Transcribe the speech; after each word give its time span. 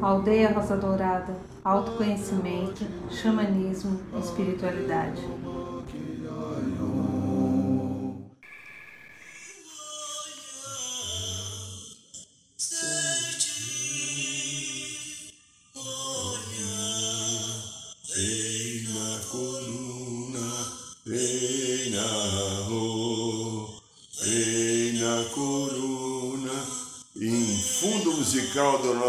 Aldeia 0.00 0.52
Rosa 0.52 0.76
Dourada, 0.76 1.36
autoconhecimento, 1.64 2.84
xamanismo, 3.10 4.00
espiritualidade. 4.18 5.22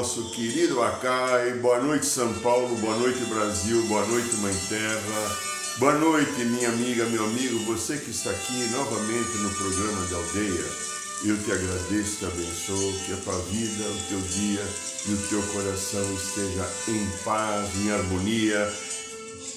Nosso 0.03 0.31
querido 0.31 0.83
Acai. 0.83 1.53
Boa 1.61 1.79
noite, 1.79 2.05
São 2.05 2.33
Paulo. 2.41 2.75
Boa 2.75 2.97
noite, 2.97 3.23
Brasil. 3.23 3.81
Boa 3.83 4.05
noite, 4.05 4.35
Mãe 4.41 4.53
Terra. 4.67 5.37
Boa 5.77 5.93
noite, 5.93 6.43
minha 6.43 6.67
amiga, 6.67 7.05
meu 7.05 7.23
amigo, 7.23 7.57
você 7.59 7.95
que 7.95 8.11
está 8.11 8.29
aqui 8.29 8.67
novamente 8.71 9.37
no 9.37 9.49
programa 9.51 10.05
da 10.07 10.17
aldeia. 10.17 10.65
Eu 11.23 11.37
te 11.41 11.53
agradeço, 11.53 12.17
te 12.17 12.25
abençoo, 12.25 12.93
que 13.05 13.13
a 13.13 13.15
tua 13.15 13.39
vida, 13.49 13.83
o 13.85 14.09
teu 14.09 14.19
dia 14.19 14.67
e 15.07 15.13
o 15.13 15.17
teu 15.29 15.41
coração 15.41 16.13
esteja 16.13 16.69
em 16.89 17.07
paz, 17.23 17.69
em 17.77 17.89
harmonia, 17.89 18.73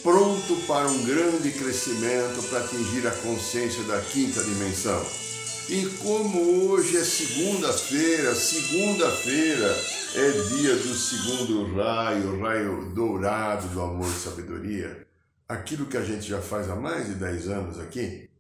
pronto 0.04 0.54
para 0.68 0.86
um 0.86 1.02
grande 1.02 1.50
crescimento, 1.50 2.48
para 2.48 2.60
atingir 2.60 3.04
a 3.04 3.10
consciência 3.10 3.82
da 3.82 4.00
quinta 4.00 4.44
dimensão. 4.44 5.25
E 5.68 5.84
como 5.98 6.68
hoje 6.68 6.96
é 6.96 7.04
segunda-feira, 7.04 8.36
segunda-feira 8.36 9.66
é 10.14 10.30
dia 10.30 10.76
do 10.76 10.94
segundo 10.94 11.74
raio, 11.74 12.40
raio 12.40 12.94
dourado 12.94 13.66
do 13.70 13.82
amor 13.82 14.08
e 14.08 14.12
sabedoria, 14.12 15.04
aquilo 15.48 15.86
que 15.86 15.96
a 15.96 16.04
gente 16.04 16.24
já 16.24 16.40
faz 16.40 16.70
há 16.70 16.76
mais 16.76 17.08
de 17.08 17.16
10 17.16 17.48
anos 17.48 17.80
aqui, 17.80 18.30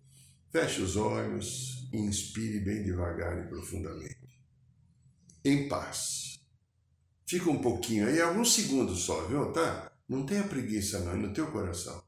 feche 0.52 0.80
os 0.80 0.96
olhos 0.96 1.88
e 1.92 1.98
inspire 1.98 2.60
bem 2.60 2.84
devagar 2.84 3.36
e 3.44 3.48
profundamente. 3.48 4.38
Em 5.44 5.68
paz. 5.68 6.38
Fica 7.26 7.50
um 7.50 7.58
pouquinho 7.58 8.06
aí, 8.06 8.20
alguns 8.20 8.54
segundos 8.54 9.00
só, 9.00 9.26
viu? 9.26 9.52
Tá? 9.52 9.90
Não 10.08 10.24
tenha 10.24 10.44
preguiça 10.44 11.00
não, 11.00 11.10
é 11.10 11.16
no 11.16 11.32
teu 11.32 11.48
coração. 11.48 12.05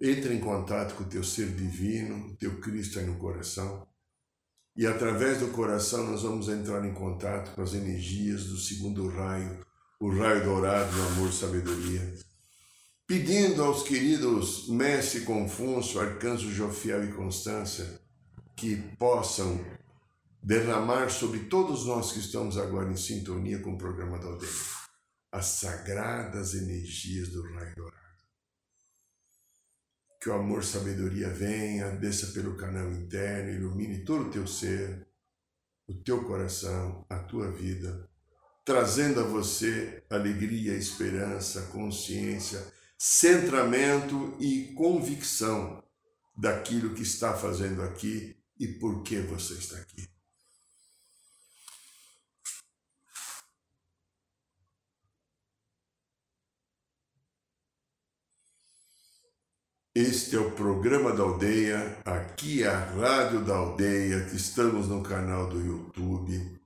Entra 0.00 0.32
em 0.32 0.38
contato 0.38 0.94
com 0.94 1.04
o 1.04 1.08
teu 1.08 1.24
ser 1.24 1.48
divino, 1.54 2.28
o 2.28 2.36
teu 2.36 2.60
Cristo 2.60 2.98
aí 2.98 3.06
no 3.06 3.18
coração. 3.18 3.86
E 4.76 4.86
através 4.86 5.40
do 5.40 5.48
coração 5.48 6.06
nós 6.06 6.22
vamos 6.22 6.48
entrar 6.48 6.84
em 6.84 6.94
contato 6.94 7.54
com 7.54 7.62
as 7.62 7.74
energias 7.74 8.44
do 8.44 8.56
segundo 8.56 9.08
raio, 9.08 9.58
o 9.98 10.08
raio 10.10 10.44
dourado 10.44 10.94
do 10.94 11.02
amor 11.02 11.30
e 11.30 11.32
sabedoria. 11.32 12.14
Pedindo 13.06 13.64
aos 13.64 13.82
queridos 13.82 14.68
Mestre 14.68 15.22
Confúcio, 15.22 16.00
Arcanjo 16.00 16.52
Jofiel 16.52 17.04
e 17.04 17.12
Constância 17.12 18.00
que 18.54 18.76
possam 18.98 19.64
derramar 20.42 21.10
sobre 21.10 21.40
todos 21.40 21.86
nós 21.86 22.12
que 22.12 22.20
estamos 22.20 22.56
agora 22.56 22.90
em 22.90 22.96
sintonia 22.96 23.58
com 23.58 23.72
o 23.72 23.78
programa 23.78 24.18
da 24.18 24.26
aldeia 24.26 24.78
as 25.30 25.46
sagradas 25.46 26.54
energias 26.54 27.28
do 27.28 27.42
raio 27.42 27.74
dourado 27.74 28.07
que 30.20 30.28
o 30.28 30.34
amor 30.34 30.64
sabedoria 30.64 31.28
venha, 31.28 31.90
desça 31.90 32.28
pelo 32.28 32.56
canal 32.56 32.90
interno, 32.90 33.50
ilumine 33.50 34.04
todo 34.04 34.26
o 34.26 34.30
teu 34.30 34.46
ser, 34.46 35.06
o 35.86 35.94
teu 35.94 36.24
coração, 36.24 37.06
a 37.08 37.18
tua 37.18 37.50
vida, 37.50 38.08
trazendo 38.64 39.20
a 39.20 39.24
você 39.24 40.02
alegria, 40.10 40.74
esperança, 40.74 41.62
consciência, 41.72 42.62
centramento 42.98 44.36
e 44.40 44.72
convicção 44.74 45.82
daquilo 46.36 46.94
que 46.94 47.02
está 47.02 47.32
fazendo 47.34 47.82
aqui 47.82 48.36
e 48.58 48.66
por 48.66 49.02
que 49.02 49.20
você 49.20 49.54
está 49.54 49.76
aqui. 49.78 50.17
Este 60.00 60.36
é 60.36 60.38
o 60.38 60.52
programa 60.52 61.12
da 61.12 61.24
aldeia, 61.24 61.98
aqui 62.04 62.62
é 62.62 62.68
a 62.68 62.78
Rádio 62.78 63.40
da 63.40 63.56
Aldeia, 63.56 64.28
estamos 64.32 64.86
no 64.86 65.02
canal 65.02 65.48
do 65.48 65.58
YouTube, 65.58 66.56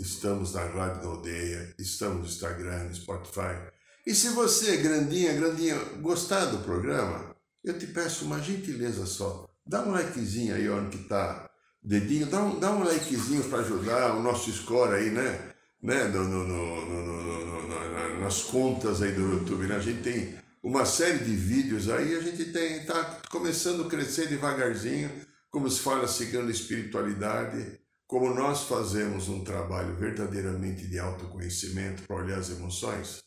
estamos 0.00 0.54
na 0.54 0.64
Rádio 0.64 1.02
da 1.02 1.08
Aldeia, 1.08 1.74
estamos 1.78 2.20
no 2.20 2.24
Instagram, 2.24 2.84
no 2.84 2.94
Spotify. 2.94 3.60
E 4.06 4.14
se 4.14 4.30
você, 4.30 4.78
grandinha, 4.78 5.34
grandinha, 5.34 5.78
gostar 6.00 6.46
do 6.46 6.64
programa, 6.64 7.36
eu 7.62 7.78
te 7.78 7.88
peço 7.88 8.24
uma 8.24 8.40
gentileza 8.40 9.04
só. 9.04 9.46
Dá 9.66 9.82
um 9.82 9.92
likezinho 9.92 10.54
aí 10.54 10.66
onde 10.70 10.96
que 10.96 11.04
tá 11.04 11.50
dedinho, 11.82 12.24
dá 12.24 12.42
um, 12.42 12.58
dá 12.58 12.70
um 12.70 12.84
likezinho 12.84 13.44
para 13.50 13.58
ajudar 13.58 14.16
o 14.16 14.22
nosso 14.22 14.50
score 14.50 14.94
aí, 14.94 15.10
né? 15.10 15.52
né? 15.82 16.04
No, 16.04 16.24
no, 16.24 16.46
no, 16.46 18.18
nas 18.18 18.44
contas 18.44 19.02
aí 19.02 19.12
do 19.12 19.34
YouTube, 19.34 19.66
né? 19.66 19.76
A 19.76 19.80
gente 19.80 20.02
tem 20.02 20.45
uma 20.66 20.84
série 20.84 21.22
de 21.22 21.30
vídeos 21.30 21.88
aí, 21.88 22.16
a 22.16 22.20
gente 22.20 22.46
tem 22.46 22.78
está 22.78 23.20
começando 23.30 23.84
a 23.84 23.88
crescer 23.88 24.26
devagarzinho, 24.26 25.08
como 25.48 25.70
se 25.70 25.78
fala 25.78 26.08
seguindo 26.08 26.48
a 26.48 26.50
espiritualidade, 26.50 27.80
como 28.04 28.34
nós 28.34 28.64
fazemos 28.64 29.28
um 29.28 29.44
trabalho 29.44 29.94
verdadeiramente 29.94 30.88
de 30.88 30.98
autoconhecimento 30.98 32.02
para 32.02 32.16
olhar 32.16 32.40
as 32.40 32.50
emoções. 32.50 33.22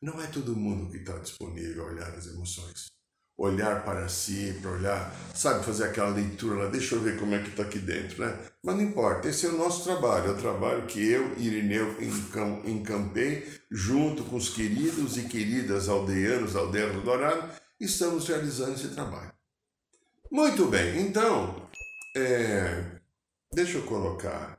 Não 0.00 0.22
é 0.22 0.28
todo 0.28 0.54
mundo 0.54 0.88
que 0.88 0.98
está 0.98 1.18
disponível 1.18 1.82
a 1.82 1.90
olhar 1.90 2.14
as 2.14 2.28
emoções 2.28 2.95
olhar 3.38 3.84
para 3.84 4.08
si, 4.08 4.58
para 4.62 4.70
olhar, 4.70 5.14
sabe, 5.34 5.64
fazer 5.64 5.84
aquela 5.84 6.08
leitura 6.08 6.64
lá, 6.64 6.70
deixa 6.70 6.94
eu 6.94 7.02
ver 7.02 7.18
como 7.18 7.34
é 7.34 7.42
que 7.42 7.50
está 7.50 7.64
aqui 7.64 7.78
dentro, 7.78 8.24
né? 8.24 8.38
Mas 8.62 8.76
não 8.76 8.82
importa, 8.82 9.28
esse 9.28 9.44
é 9.44 9.50
o 9.50 9.58
nosso 9.58 9.84
trabalho, 9.84 10.28
é 10.28 10.30
o 10.30 10.38
trabalho 10.38 10.86
que 10.86 11.04
eu, 11.06 11.36
Irineu, 11.38 11.96
encampei 12.64 13.46
junto 13.70 14.24
com 14.24 14.36
os 14.36 14.48
queridos 14.48 15.18
e 15.18 15.24
queridas 15.24 15.88
aldeanos, 15.88 16.56
aldeias 16.56 16.94
do 16.94 17.02
Dourado, 17.02 17.50
estamos 17.78 18.26
realizando 18.26 18.74
esse 18.74 18.88
trabalho. 18.88 19.32
Muito 20.30 20.66
bem, 20.66 21.02
então, 21.02 21.68
é, 22.16 22.84
deixa 23.52 23.76
eu 23.78 23.82
colocar 23.82 24.58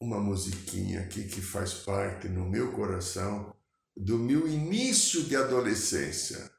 uma 0.00 0.18
musiquinha 0.18 1.00
aqui 1.00 1.24
que 1.24 1.42
faz 1.42 1.74
parte 1.74 2.28
no 2.28 2.48
meu 2.48 2.72
coração 2.72 3.54
do 3.94 4.16
meu 4.16 4.48
início 4.48 5.24
de 5.24 5.36
adolescência. 5.36 6.50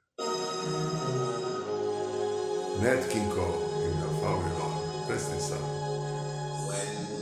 Nat 2.77 3.09
King 3.09 3.29
Cole, 3.33 3.59
in 3.83 3.99
the 3.99 4.07
Fall 4.21 4.39
in 4.39 4.53
Love. 4.59 5.07
Presta 5.07 5.31
atenção. 5.31 5.57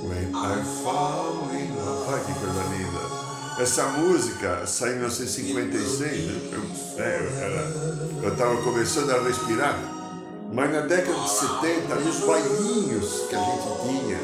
When 0.03 0.35
I 0.35 0.63
Fall 0.83 1.49
in 1.53 1.73
Love. 1.75 2.07
Olha 2.07 2.23
que 2.23 2.33
coisa 2.33 2.63
linda. 2.75 3.61
Essa 3.61 3.87
música 3.87 4.67
saiu 4.67 4.93
em 4.93 4.99
1956, 4.99 6.25
né? 6.25 6.41
Eu, 6.51 7.03
é, 7.03 7.19
eu, 7.19 7.29
era, 7.39 8.27
eu 8.27 8.35
tava 8.35 8.61
começando 8.61 9.09
a 9.09 9.21
respirar. 9.23 9.79
Mas 10.53 10.71
na 10.71 10.81
década 10.81 11.19
de 11.19 11.29
70, 11.29 11.95
nos 11.95 12.19
bailinhos 12.19 13.27
que 13.27 13.35
a 13.35 13.39
gente 13.39 13.67
tinha, 13.81 14.19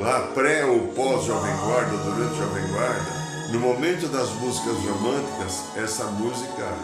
lá 0.00 0.28
pré 0.34 0.64
ou 0.64 0.88
pós-Jovem 0.88 1.54
Guarda, 1.58 1.96
durante 1.98 2.38
Jovem 2.38 2.66
Guarda, 2.68 3.20
no 3.52 3.60
momento 3.60 4.08
das 4.08 4.30
músicas 4.30 4.76
românticas, 4.78 5.60
essa 5.76 6.04
música 6.04 6.74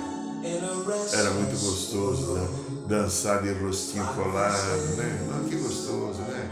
era 1.12 1.30
muito 1.30 1.58
gostoso, 1.58 2.32
né? 2.34 2.46
Dançar 2.86 3.42
de 3.42 3.52
rostinho 3.52 4.06
colado, 4.14 4.96
né? 4.96 5.28
Ah, 5.32 5.48
que 5.48 5.56
gostoso, 5.56 6.20
né? 6.20 6.50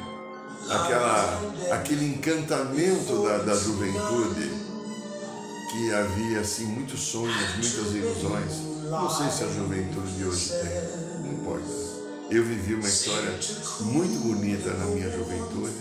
Aquela, 0.69 1.41
aquele 1.73 2.07
encantamento 2.07 3.23
da, 3.23 3.39
da 3.39 3.55
juventude 3.55 4.51
que 5.71 5.93
havia 5.93 6.41
assim 6.41 6.67
muitos 6.67 7.01
sonhos, 7.01 7.37
muitas 7.57 7.95
ilusões. 7.95 8.53
Não 8.91 9.11
sei 9.11 9.31
se 9.31 9.45
a 9.45 9.49
juventude 9.49 10.13
de 10.17 10.25
hoje 10.25 10.51
tem, 10.51 11.25
não 11.25 11.33
importa. 11.33 11.85
Eu 12.31 12.45
vivi 12.45 12.75
uma 12.75 12.89
história 12.89 13.39
muito 13.81 14.19
bonita 14.21 14.71
na 14.71 14.87
minha 14.87 15.11
juventude, 15.11 15.77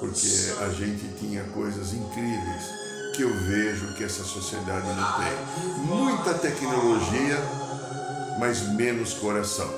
porque 0.00 0.64
a 0.64 0.68
gente 0.70 1.08
tinha 1.18 1.44
coisas 1.44 1.94
incríveis 1.94 2.86
que 3.16 3.22
eu 3.22 3.32
vejo 3.32 3.94
que 3.94 4.04
essa 4.04 4.22
sociedade 4.22 4.86
não 4.88 5.12
tem. 5.14 5.86
Muita 5.86 6.34
tecnologia, 6.34 7.38
mas 8.38 8.62
menos 8.74 9.14
coração. 9.14 9.68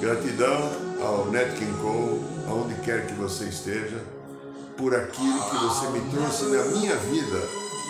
Gratidão 0.00 0.70
ao 1.02 1.30
Nat 1.30 1.56
King 1.58 1.72
Cole, 1.80 2.20
aonde 2.48 2.74
quer 2.82 3.06
que 3.06 3.14
você 3.14 3.48
esteja, 3.48 4.04
por 4.76 4.94
aquilo 4.94 5.50
que 5.50 5.56
você 5.56 5.88
me 5.88 6.10
trouxe 6.10 6.44
na 6.44 6.64
minha 6.64 6.96
vida, 6.96 7.40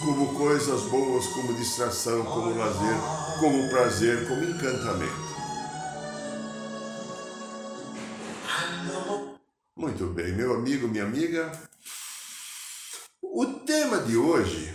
como 0.04 0.34
coisas 0.38 0.82
boas, 0.82 1.26
como 1.28 1.54
distração, 1.54 2.24
como 2.24 2.56
lazer, 2.56 2.96
como 3.40 3.68
prazer, 3.68 4.28
como 4.28 4.44
encantamento. 4.44 5.26
Muito 9.76 10.06
bem, 10.06 10.32
meu 10.32 10.54
amigo, 10.54 10.88
minha 10.88 11.04
amiga. 11.04 11.52
O 13.22 13.46
tema 13.60 13.98
de 13.98 14.16
hoje 14.16 14.72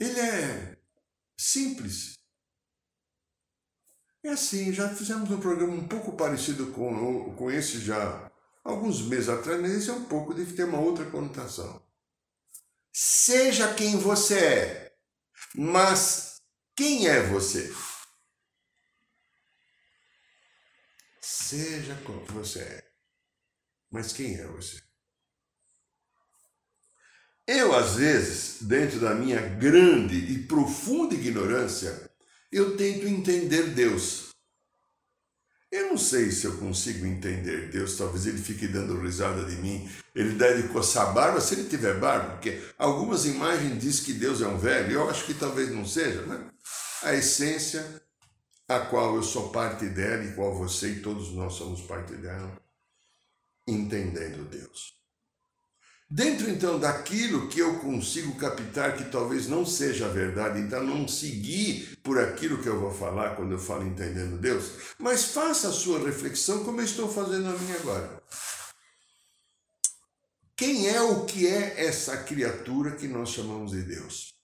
ele 0.00 0.20
é 0.20 0.76
simples. 1.38 2.14
É 4.24 4.30
assim, 4.30 4.72
já 4.72 4.88
fizemos 4.88 5.30
um 5.30 5.38
programa 5.38 5.74
um 5.74 5.86
pouco 5.86 6.16
parecido 6.16 6.68
com, 6.72 7.34
com 7.34 7.50
esse 7.50 7.78
já 7.78 8.32
alguns 8.64 9.02
meses 9.02 9.28
atrás, 9.28 9.60
mas 9.60 9.72
esse 9.72 9.90
é 9.90 9.92
um 9.92 10.06
pouco, 10.06 10.32
deve 10.32 10.54
ter 10.54 10.64
uma 10.64 10.80
outra 10.80 11.04
conotação. 11.10 11.84
Seja 12.90 13.74
quem 13.74 13.98
você 13.98 14.38
é, 14.38 14.96
mas 15.54 16.40
quem 16.74 17.06
é 17.06 17.20
você? 17.20 17.70
Seja 21.20 21.94
como 22.06 22.24
você 22.24 22.60
é. 22.60 22.90
Mas 23.90 24.10
quem 24.10 24.36
é 24.36 24.46
você? 24.46 24.82
Eu, 27.46 27.74
às 27.74 27.96
vezes, 27.96 28.62
dentro 28.62 28.98
da 29.00 29.14
minha 29.14 29.40
grande 29.40 30.16
e 30.16 30.46
profunda 30.46 31.14
ignorância, 31.14 32.10
eu 32.54 32.76
tento 32.76 33.04
entender 33.08 33.70
Deus. 33.70 34.28
Eu 35.72 35.88
não 35.88 35.98
sei 35.98 36.30
se 36.30 36.44
eu 36.44 36.56
consigo 36.58 37.04
entender 37.04 37.68
Deus, 37.68 37.96
talvez 37.96 38.26
ele 38.26 38.38
fique 38.38 38.68
dando 38.68 39.00
risada 39.00 39.44
de 39.44 39.56
mim, 39.56 39.90
ele 40.14 40.36
deve 40.36 40.68
coçar 40.68 41.08
a 41.08 41.12
barba, 41.12 41.40
se 41.40 41.54
ele 41.54 41.68
tiver 41.68 41.98
barba, 41.98 42.34
porque 42.34 42.62
algumas 42.78 43.24
imagens 43.24 43.82
diz 43.82 43.98
que 43.98 44.12
Deus 44.12 44.40
é 44.40 44.46
um 44.46 44.56
velho, 44.56 44.92
eu 44.92 45.10
acho 45.10 45.26
que 45.26 45.34
talvez 45.34 45.68
não 45.72 45.84
seja, 45.84 46.22
né? 46.22 46.48
A 47.02 47.12
essência 47.14 48.00
a 48.68 48.78
qual 48.78 49.16
eu 49.16 49.22
sou 49.24 49.50
parte 49.50 49.86
dela 49.88 50.22
e 50.24 50.32
qual 50.34 50.56
você 50.56 50.90
e 50.90 51.02
todos 51.02 51.32
nós 51.32 51.54
somos 51.54 51.80
parte 51.80 52.14
dela, 52.14 52.56
entendendo 53.66 54.48
Deus. 54.48 54.94
Dentro 56.08 56.50
então 56.50 56.78
daquilo 56.78 57.48
que 57.48 57.58
eu 57.58 57.80
consigo 57.80 58.36
captar 58.36 58.96
que 58.96 59.10
talvez 59.10 59.48
não 59.48 59.64
seja 59.64 60.06
a 60.06 60.10
verdade, 60.10 60.60
então 60.60 60.84
não 60.84 61.08
seguir 61.08 61.98
por 62.02 62.20
aquilo 62.20 62.62
que 62.62 62.68
eu 62.68 62.78
vou 62.78 62.92
falar 62.92 63.34
quando 63.34 63.52
eu 63.52 63.58
falo 63.58 63.86
entendendo 63.86 64.38
Deus, 64.38 64.72
mas 64.98 65.24
faça 65.24 65.68
a 65.68 65.72
sua 65.72 65.98
reflexão 65.98 66.62
como 66.64 66.80
eu 66.80 66.84
estou 66.84 67.10
fazendo 67.10 67.48
a 67.48 67.58
minha 67.58 67.76
agora. 67.76 68.22
Quem 70.56 70.88
é 70.88 71.00
o 71.00 71.24
que 71.24 71.48
é 71.48 71.84
essa 71.84 72.22
criatura 72.22 72.94
que 72.94 73.08
nós 73.08 73.30
chamamos 73.30 73.72
de 73.72 73.82
Deus? 73.82 74.34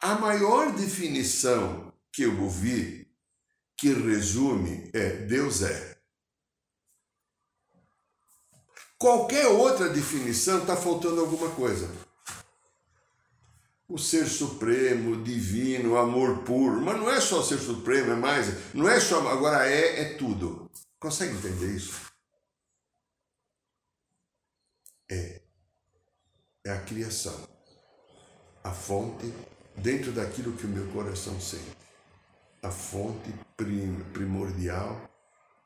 A 0.00 0.14
maior 0.14 0.72
definição 0.72 1.92
que 2.10 2.22
eu 2.22 2.40
ouvi, 2.42 3.06
que 3.76 3.92
resume, 3.92 4.90
é 4.92 5.10
Deus 5.26 5.62
é. 5.62 5.91
Qualquer 9.02 9.48
outra 9.48 9.88
definição 9.88 10.60
está 10.60 10.76
faltando 10.76 11.22
alguma 11.22 11.50
coisa. 11.56 11.90
O 13.88 13.98
ser 13.98 14.28
supremo, 14.28 15.24
divino, 15.24 15.96
amor 15.96 16.44
puro, 16.44 16.80
mas 16.80 16.96
não 17.00 17.10
é 17.10 17.20
só 17.20 17.42
ser 17.42 17.58
supremo, 17.58 18.12
é 18.12 18.14
mais, 18.14 18.72
não 18.72 18.88
é 18.88 19.00
só, 19.00 19.26
agora 19.26 19.68
é, 19.68 20.02
é 20.02 20.14
tudo. 20.14 20.70
Consegue 21.00 21.36
entender 21.36 21.74
isso? 21.74 22.00
É. 25.10 25.42
É 26.64 26.70
a 26.70 26.80
criação, 26.82 27.48
a 28.62 28.70
fonte 28.70 29.34
dentro 29.76 30.12
daquilo 30.12 30.56
que 30.56 30.64
o 30.64 30.68
meu 30.68 30.86
coração 30.92 31.40
sente. 31.40 31.76
A 32.62 32.70
fonte 32.70 33.34
primordial 34.12 35.10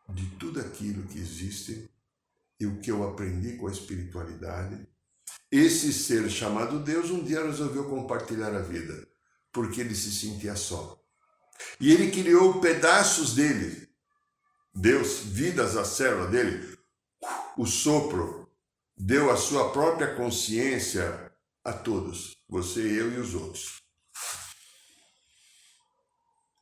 de 0.09 0.25
tudo 0.39 0.59
aquilo 0.59 1.07
que 1.07 1.19
existe 1.19 1.95
e 2.59 2.67
o 2.67 2.81
que 2.81 2.91
eu 2.91 3.09
aprendi 3.09 3.57
com 3.57 3.69
a 3.69 3.73
espiritualidade. 3.73 4.87
Esse 5.51 5.93
ser 5.93 6.29
chamado 6.31 6.81
Deus 6.81 7.11
um 7.11 7.23
dia 7.23 7.45
resolveu 7.45 7.89
compartilhar 7.89 8.55
a 8.55 8.63
vida, 8.63 9.07
porque 9.53 9.81
ele 9.81 9.95
se 9.95 10.11
sentia 10.11 10.57
só. 10.57 11.01
E 11.81 11.93
ele 11.93 12.11
criou 12.11 12.61
pedaços 12.61 13.35
dele. 13.35 13.89
Deus, 14.75 15.21
vidas 15.21 15.77
a 15.77 15.85
célula 15.85 16.27
dele, 16.29 16.77
o 17.57 17.65
sopro, 17.65 18.51
deu 18.97 19.31
a 19.31 19.37
sua 19.37 19.73
própria 19.73 20.15
consciência 20.15 21.33
a 21.65 21.73
todos, 21.73 22.37
você, 22.49 22.81
eu 22.81 23.13
e 23.13 23.19
os 23.19 23.35
outros. 23.35 23.83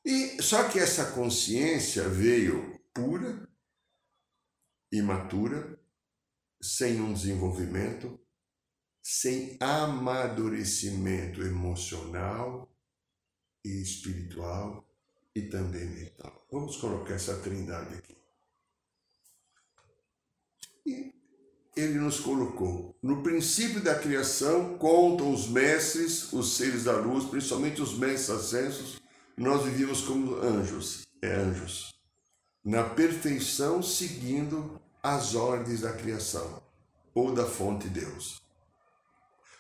E 0.05 0.43
só 0.43 0.69
que 0.69 0.79
essa 0.79 1.13
consciência 1.13 2.09
veio 2.09 2.81
pura, 2.93 3.49
imatura, 4.93 5.79
sem 6.65 6.99
um 6.99 7.13
desenvolvimento, 7.13 8.19
sem 9.03 9.59
amadurecimento 9.61 11.43
emocional 11.43 12.75
e 13.63 13.83
espiritual 13.83 14.89
e 15.37 15.43
também 15.43 15.85
mental. 15.85 16.47
Vamos 16.51 16.79
colocar 16.79 17.13
essa 17.13 17.37
trindade 17.37 17.97
aqui. 17.97 18.17
E 20.87 21.13
ele 21.77 21.99
nos 21.99 22.19
colocou. 22.19 22.97
No 23.03 23.23
princípio 23.23 23.83
da 23.83 23.99
criação, 23.99 24.79
contam 24.79 25.35
os 25.35 25.47
mestres, 25.47 26.33
os 26.33 26.57
seres 26.57 26.85
da 26.85 26.97
luz, 26.97 27.25
principalmente 27.27 27.83
os 27.83 27.99
mestres 27.99 28.31
ascensos, 28.31 29.03
nós 29.37 29.65
vivíamos 29.65 30.01
como 30.01 30.37
anjos, 30.37 31.03
é 31.21 31.35
anjos, 31.35 31.93
na 32.65 32.85
perfeição 32.85 33.83
seguindo 33.83 34.81
as 35.05 35.35
ordens 35.35 35.83
da 35.83 35.93
criação 35.93 36.63
ou 37.15 37.35
da 37.35 37.45
fonte 37.45 37.89
Deus. 37.89 38.41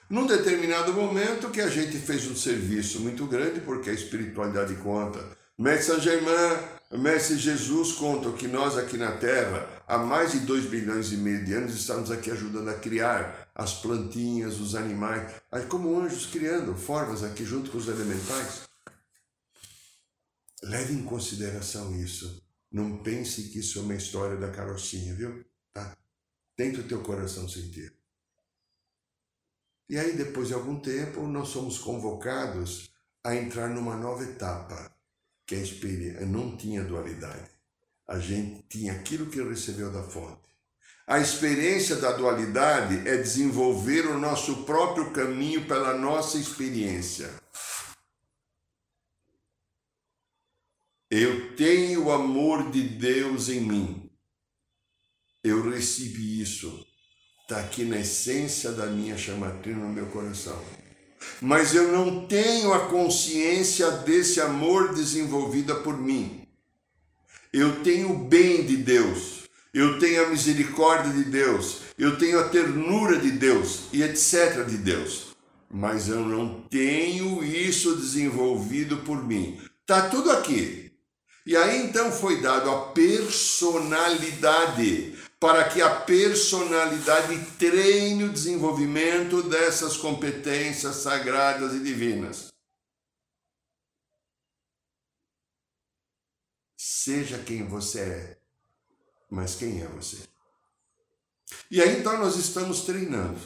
Num 0.08 0.26
determinado 0.26 0.94
momento 0.94 1.50
que 1.50 1.60
a 1.60 1.68
gente 1.68 1.98
fez 1.98 2.26
um 2.26 2.34
serviço 2.34 3.00
muito 3.00 3.26
grande, 3.26 3.60
porque 3.60 3.90
a 3.90 3.92
espiritualidade 3.92 4.74
conta. 4.76 5.22
Mestre 5.58 5.92
Saint 5.92 6.02
Germain, 6.02 6.58
Mestre 6.92 7.36
Jesus 7.36 7.92
contam 7.92 8.32
que 8.32 8.48
nós 8.48 8.78
aqui 8.78 8.96
na 8.96 9.12
Terra, 9.18 9.68
há 9.86 9.98
mais 9.98 10.32
de 10.32 10.40
2 10.40 10.64
bilhões 10.64 11.12
e 11.12 11.18
meio 11.18 11.44
de 11.44 11.52
anos, 11.52 11.74
estamos 11.74 12.10
aqui 12.10 12.30
ajudando 12.30 12.70
a 12.70 12.78
criar 12.78 13.50
as 13.54 13.74
plantinhas, 13.74 14.58
os 14.58 14.74
animais, 14.74 15.30
como 15.68 16.00
anjos 16.00 16.24
criando 16.24 16.74
formas 16.74 17.22
aqui 17.22 17.44
junto 17.44 17.70
com 17.70 17.76
os 17.76 17.88
elementais. 17.88 18.62
Leve 20.62 20.94
em 20.94 21.02
consideração 21.02 21.94
isso. 21.94 22.43
Não 22.74 22.98
pense 22.98 23.50
que 23.50 23.60
isso 23.60 23.78
é 23.78 23.82
uma 23.82 23.94
história 23.94 24.36
da 24.36 24.50
carrocinha, 24.50 25.14
viu? 25.14 25.44
Tá? 25.72 25.96
Tenta 26.56 26.80
o 26.80 26.88
teu 26.88 27.00
coração 27.04 27.48
sentir. 27.48 27.94
E 29.88 29.96
aí, 29.96 30.16
depois 30.16 30.48
de 30.48 30.54
algum 30.54 30.80
tempo, 30.80 31.24
nós 31.24 31.50
somos 31.50 31.78
convocados 31.78 32.90
a 33.22 33.36
entrar 33.36 33.68
numa 33.68 33.96
nova 33.96 34.24
etapa, 34.24 34.92
que 35.46 35.54
é 35.54 35.58
a 35.58 35.62
experiência. 35.62 36.26
Não 36.26 36.56
tinha 36.56 36.82
dualidade. 36.82 37.48
A 38.08 38.18
gente 38.18 38.64
tinha 38.68 38.92
aquilo 38.94 39.30
que 39.30 39.40
recebeu 39.40 39.92
da 39.92 40.02
fonte. 40.02 40.42
A 41.06 41.20
experiência 41.20 41.94
da 41.94 42.10
dualidade 42.10 43.08
é 43.08 43.16
desenvolver 43.16 44.04
o 44.08 44.18
nosso 44.18 44.64
próprio 44.64 45.12
caminho 45.12 45.64
pela 45.68 45.96
nossa 45.96 46.38
experiência. 46.38 47.30
Eu 51.16 51.54
tenho 51.54 52.06
o 52.06 52.10
amor 52.10 52.72
de 52.72 52.82
Deus 52.82 53.48
em 53.48 53.60
mim. 53.60 54.10
Eu 55.44 55.70
recebi 55.70 56.42
isso. 56.42 56.84
Está 57.42 57.60
aqui 57.60 57.84
na 57.84 58.00
essência 58.00 58.72
da 58.72 58.86
minha 58.86 59.16
chamatrina 59.16 59.78
no 59.78 59.92
meu 59.92 60.06
coração. 60.06 60.60
Mas 61.40 61.72
eu 61.72 61.92
não 61.92 62.26
tenho 62.26 62.72
a 62.72 62.88
consciência 62.88 63.88
desse 63.92 64.40
amor 64.40 64.92
desenvolvida 64.92 65.76
por 65.76 65.96
mim. 65.96 66.48
Eu 67.52 67.84
tenho 67.84 68.10
o 68.10 68.24
bem 68.24 68.66
de 68.66 68.76
Deus. 68.76 69.44
Eu 69.72 70.00
tenho 70.00 70.26
a 70.26 70.30
misericórdia 70.30 71.12
de 71.12 71.30
Deus. 71.30 71.82
Eu 71.96 72.18
tenho 72.18 72.40
a 72.40 72.48
ternura 72.48 73.20
de 73.20 73.30
Deus 73.30 73.84
e 73.92 74.02
etc. 74.02 74.66
de 74.66 74.78
Deus. 74.78 75.28
Mas 75.70 76.08
eu 76.08 76.26
não 76.26 76.62
tenho 76.62 77.44
isso 77.44 77.94
desenvolvido 77.94 78.96
por 79.04 79.24
mim. 79.24 79.60
Está 79.82 80.08
tudo 80.08 80.32
aqui. 80.32 80.83
E 81.46 81.54
aí 81.56 81.84
então 81.84 82.10
foi 82.10 82.40
dado 82.40 82.70
a 82.70 82.86
personalidade, 82.92 85.14
para 85.38 85.68
que 85.68 85.82
a 85.82 86.00
personalidade 86.00 87.38
treine 87.58 88.24
o 88.24 88.32
desenvolvimento 88.32 89.42
dessas 89.42 89.98
competências 89.98 90.96
sagradas 90.96 91.74
e 91.74 91.80
divinas. 91.80 92.50
Seja 96.76 97.38
quem 97.38 97.66
você 97.66 98.00
é, 98.00 98.38
mas 99.28 99.54
quem 99.54 99.82
é 99.82 99.88
você? 99.88 100.26
E 101.70 101.82
aí 101.82 102.00
então 102.00 102.18
nós 102.18 102.36
estamos 102.36 102.80
treinando. 102.82 103.38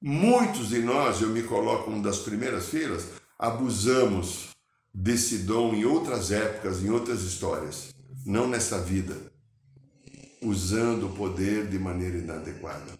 Muitos 0.00 0.70
de 0.70 0.78
nós, 0.78 1.20
eu 1.20 1.28
me 1.28 1.42
coloco 1.42 1.90
uma 1.90 2.02
das 2.02 2.20
primeiras 2.20 2.70
filas, 2.70 3.06
abusamos 3.38 4.49
desse 4.92 5.38
dom 5.38 5.74
em 5.74 5.84
outras 5.84 6.30
épocas, 6.30 6.82
em 6.82 6.90
outras 6.90 7.22
histórias, 7.22 7.94
não 8.24 8.48
nessa 8.48 8.80
vida, 8.80 9.16
usando 10.42 11.08
o 11.08 11.16
poder 11.16 11.68
de 11.68 11.78
maneira 11.78 12.18
inadequada. 12.18 12.98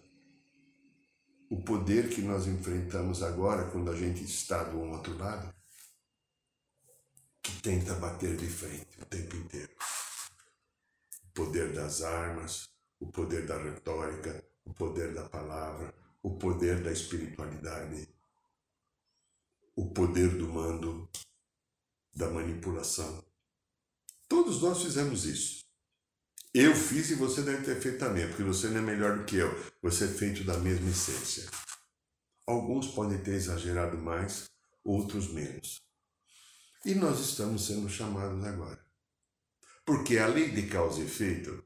O 1.49 1.61
poder 1.61 2.09
que 2.09 2.21
nós 2.21 2.47
enfrentamos 2.47 3.21
agora, 3.21 3.69
quando 3.69 3.91
a 3.91 3.95
gente 3.95 4.23
está 4.23 4.63
do 4.63 4.79
outro 4.79 5.17
lado, 5.17 5.53
que 7.43 7.61
tenta 7.61 7.93
bater 7.95 8.37
de 8.37 8.47
frente 8.47 9.01
o 9.01 9.05
tempo 9.05 9.35
inteiro. 9.35 9.71
O 11.25 11.33
poder 11.33 11.73
das 11.73 12.01
armas, 12.01 12.69
o 12.99 13.07
poder 13.07 13.45
da 13.45 13.57
retórica, 13.57 14.43
o 14.63 14.73
poder 14.73 15.13
da 15.13 15.23
palavra, 15.23 15.93
o 16.21 16.37
poder 16.37 16.81
da 16.83 16.91
espiritualidade, 16.91 18.07
o 19.75 19.89
poder 19.89 20.29
do 20.37 20.47
mando, 20.47 21.09
da 22.13 22.29
manipulação. 22.29 23.23
Todos 24.27 24.61
nós 24.61 24.81
fizemos 24.81 25.25
isso. 25.25 25.61
Eu 26.53 26.75
fiz 26.75 27.09
e 27.09 27.15
você 27.15 27.41
deve 27.41 27.63
ter 27.63 27.79
feito 27.79 27.99
também, 27.99 28.27
porque 28.27 28.43
você 28.43 28.67
não 28.67 28.79
é 28.79 28.81
melhor 28.81 29.17
do 29.17 29.25
que 29.25 29.37
eu. 29.37 29.49
Você 29.81 30.05
é 30.05 30.07
feito 30.07 30.43
da 30.43 30.57
mesma 30.57 30.89
essência. 30.89 31.49
Alguns 32.45 32.87
podem 32.87 33.17
ter 33.19 33.35
exagerado 33.35 33.97
mais, 33.97 34.49
outros 34.83 35.31
menos. 35.31 35.81
E 36.85 36.93
nós 36.93 37.19
estamos 37.19 37.65
sendo 37.65 37.89
chamados 37.89 38.43
agora. 38.43 38.79
Porque 39.85 40.17
a 40.17 40.27
lei 40.27 40.49
de 40.51 40.63
causa 40.63 40.99
e 40.99 41.05
efeito, 41.05 41.63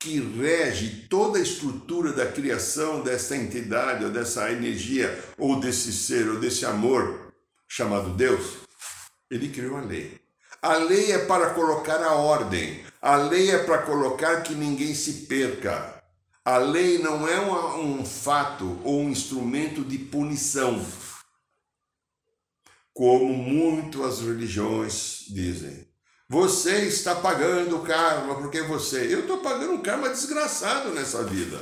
que 0.00 0.18
rege 0.18 1.08
toda 1.08 1.38
a 1.38 1.42
estrutura 1.42 2.12
da 2.12 2.30
criação 2.30 3.02
dessa 3.02 3.36
entidade, 3.36 4.04
ou 4.04 4.10
dessa 4.10 4.50
energia, 4.50 5.16
ou 5.36 5.60
desse 5.60 5.92
ser, 5.92 6.28
ou 6.28 6.40
desse 6.40 6.64
amor 6.64 7.32
chamado 7.68 8.14
Deus, 8.16 8.67
ele 9.30 9.48
criou 9.48 9.76
a 9.76 9.80
lei. 9.80 10.20
A 10.60 10.76
lei 10.76 11.12
é 11.12 11.18
para 11.18 11.50
colocar 11.50 12.02
a 12.02 12.14
ordem, 12.14 12.84
a 13.00 13.16
lei 13.16 13.50
é 13.50 13.58
para 13.62 13.82
colocar 13.82 14.42
que 14.42 14.54
ninguém 14.54 14.94
se 14.94 15.26
perca. 15.26 16.02
A 16.44 16.56
lei 16.56 16.98
não 16.98 17.28
é 17.28 17.38
um, 17.76 18.04
fato 18.04 18.80
ou 18.82 19.00
um 19.00 19.10
instrumento 19.10 19.84
de 19.84 19.98
punição 19.98 20.82
como 22.98 23.32
muitas 23.32 24.18
religiões 24.20 25.26
dizem. 25.28 25.86
Você 26.28 26.86
está 26.86 27.14
pagando 27.14 27.78
karma 27.82 28.34
porque 28.34 28.60
você. 28.62 29.14
Eu 29.14 29.20
estou 29.20 29.38
pagando 29.38 29.74
um 29.74 29.82
karma 29.82 30.08
desgraçado 30.08 30.90
nessa 30.90 31.22
vida. 31.22 31.60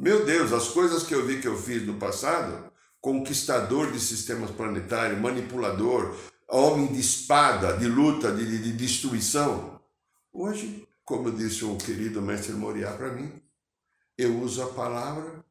Meu 0.00 0.24
Deus, 0.24 0.50
as 0.50 0.68
coisas 0.68 1.02
que 1.02 1.14
eu 1.14 1.26
vi 1.26 1.42
que 1.42 1.46
eu 1.46 1.58
fiz 1.58 1.86
no 1.86 1.98
passado, 1.98 2.72
conquistador 3.02 3.92
de 3.92 4.00
sistemas 4.00 4.50
planetários, 4.50 5.20
manipulador, 5.20 6.16
homem 6.48 6.92
de 6.92 7.00
espada, 7.00 7.76
de 7.76 7.86
luta, 7.86 8.32
de, 8.32 8.44
de, 8.44 8.62
de 8.62 8.72
destruição. 8.72 9.80
Hoje, 10.32 10.86
como 11.04 11.30
disse 11.30 11.64
o 11.64 11.76
querido 11.76 12.22
mestre 12.22 12.52
Moriá 12.52 12.92
para 12.92 13.12
mim, 13.12 13.32
eu 14.16 14.40
uso 14.40 14.62
a 14.62 14.72
palavra 14.72 15.44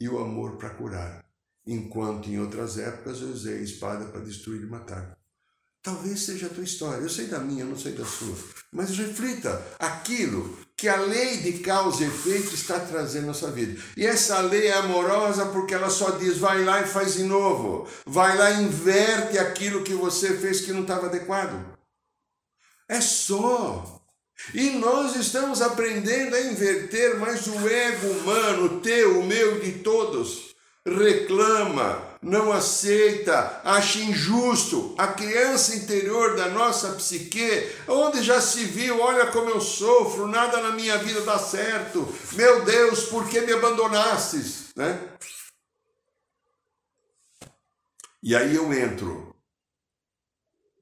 e 0.00 0.08
o 0.08 0.18
amor 0.18 0.56
para 0.56 0.70
curar 0.70 1.24
enquanto 1.66 2.28
em 2.28 2.38
outras 2.38 2.78
épocas 2.78 3.20
eu 3.20 3.28
usei 3.28 3.58
a 3.58 3.62
espada 3.62 4.04
para 4.06 4.20
destruir 4.20 4.62
e 4.62 4.66
matar. 4.66 5.18
Talvez 5.82 6.22
seja 6.22 6.46
a 6.46 6.50
tua 6.50 6.64
história, 6.64 7.02
eu 7.02 7.10
sei 7.10 7.26
da 7.26 7.38
minha, 7.38 7.62
eu 7.62 7.68
não 7.68 7.78
sei 7.78 7.92
da 7.92 8.04
sua, 8.04 8.36
mas 8.72 8.96
reflita 8.96 9.62
aquilo 9.78 10.58
que 10.76 10.88
a 10.88 10.96
lei 10.96 11.38
de 11.38 11.60
causa 11.60 12.02
e 12.02 12.06
efeito 12.06 12.54
está 12.54 12.80
trazendo 12.80 13.28
na 13.28 13.34
sua 13.34 13.50
vida. 13.50 13.80
E 13.96 14.06
essa 14.06 14.40
lei 14.40 14.66
é 14.66 14.74
amorosa 14.74 15.46
porque 15.46 15.74
ela 15.74 15.90
só 15.90 16.10
diz: 16.12 16.38
vai 16.38 16.64
lá 16.64 16.80
e 16.80 16.86
faz 16.86 17.14
de 17.14 17.22
novo, 17.22 17.88
vai 18.04 18.36
lá 18.36 18.50
e 18.50 18.64
inverte 18.64 19.38
aquilo 19.38 19.84
que 19.84 19.94
você 19.94 20.36
fez 20.36 20.60
que 20.60 20.72
não 20.72 20.82
estava 20.82 21.06
adequado. 21.06 21.64
É 22.88 23.00
só. 23.00 24.00
E 24.52 24.70
nós 24.70 25.16
estamos 25.16 25.62
aprendendo 25.62 26.34
a 26.34 26.40
inverter, 26.40 27.18
mas 27.18 27.46
o 27.46 27.68
ego 27.68 28.08
humano, 28.08 28.80
teu, 28.80 29.20
o 29.20 29.24
meu, 29.24 29.60
de 29.60 29.72
todos, 29.78 30.54
reclama, 30.84 32.13
não 32.24 32.50
aceita, 32.50 33.60
acha 33.62 33.98
injusto. 33.98 34.94
A 34.96 35.08
criança 35.08 35.76
interior 35.76 36.34
da 36.34 36.48
nossa 36.48 36.92
psique, 36.94 37.70
onde 37.86 38.22
já 38.22 38.40
se 38.40 38.64
viu, 38.64 39.00
olha 39.00 39.26
como 39.26 39.50
eu 39.50 39.60
sofro, 39.60 40.26
nada 40.26 40.60
na 40.62 40.70
minha 40.70 40.96
vida 40.98 41.20
dá 41.20 41.38
certo. 41.38 42.08
Meu 42.32 42.64
Deus, 42.64 43.04
por 43.04 43.28
que 43.28 43.42
me 43.42 43.52
abandonastes? 43.52 44.72
Né? 44.74 44.98
E 48.22 48.34
aí 48.34 48.54
eu 48.54 48.72
entro 48.72 49.36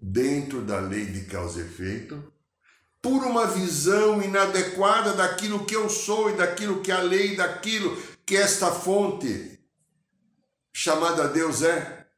dentro 0.01 0.63
da 0.63 0.79
lei 0.79 1.07
de 1.07 1.25
causa 1.25 1.61
e 1.61 1.65
efeito, 1.65 2.33
por 3.01 3.25
uma 3.25 3.47
visão 3.47 4.23
inadequada 4.23 5.13
daquilo 5.13 5.65
que 5.65 5.75
eu 5.75 5.89
sou 5.89 6.31
e 6.31 6.35
daquilo 6.35 6.81
que 6.83 6.93
a 6.93 7.01
lei, 7.01 7.35
daquilo 7.35 8.01
que 8.25 8.37
esta 8.37 8.71
fonte 8.71 9.53
chamada 10.83 11.29
Deus 11.29 11.63
é, 11.63 12.11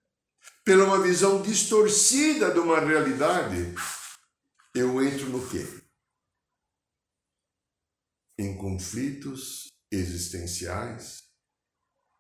pela 0.65 0.87
uma 0.87 1.03
visão 1.03 1.43
distorcida 1.43 2.51
de 2.51 2.59
uma 2.59 2.81
realidade, 2.81 3.75
eu 4.75 5.05
entro 5.05 5.29
no 5.29 5.47
quê? 5.51 5.67
Em 8.39 8.57
conflitos 8.57 9.71
existenciais, 9.91 11.25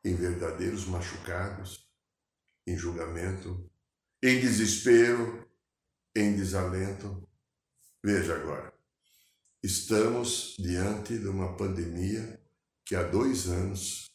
em 0.05 0.15
verdadeiros 0.15 0.85
machucados, 0.85 1.89
em 2.67 2.77
julgamento, 2.77 3.67
em 4.23 4.39
desespero, 4.39 5.49
em 6.15 6.37
desalento. 6.37 7.27
Veja 8.05 8.35
agora, 8.35 8.71
estamos 9.63 10.57
diante 10.59 11.19
de 11.19 11.27
uma 11.27 11.57
pandemia 11.57 12.39
que 12.85 12.95
há 12.95 13.03
dois 13.03 13.49
anos 13.49 14.13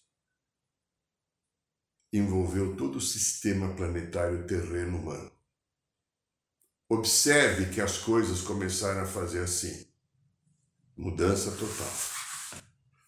envolveu 2.12 2.76
todo 2.76 2.98
o 2.98 3.02
sistema 3.02 3.74
planetário 3.76 4.48
terreno 4.48 4.98
humano. 4.98 5.32
Observe 6.90 7.72
que 7.72 7.82
as 7.82 8.00
coisas 8.00 8.42
começaram 8.42 9.02
a 9.02 9.06
fazer 9.06 9.42
assim. 9.42 9.88
Mudança 10.98 11.52
total. 11.52 11.94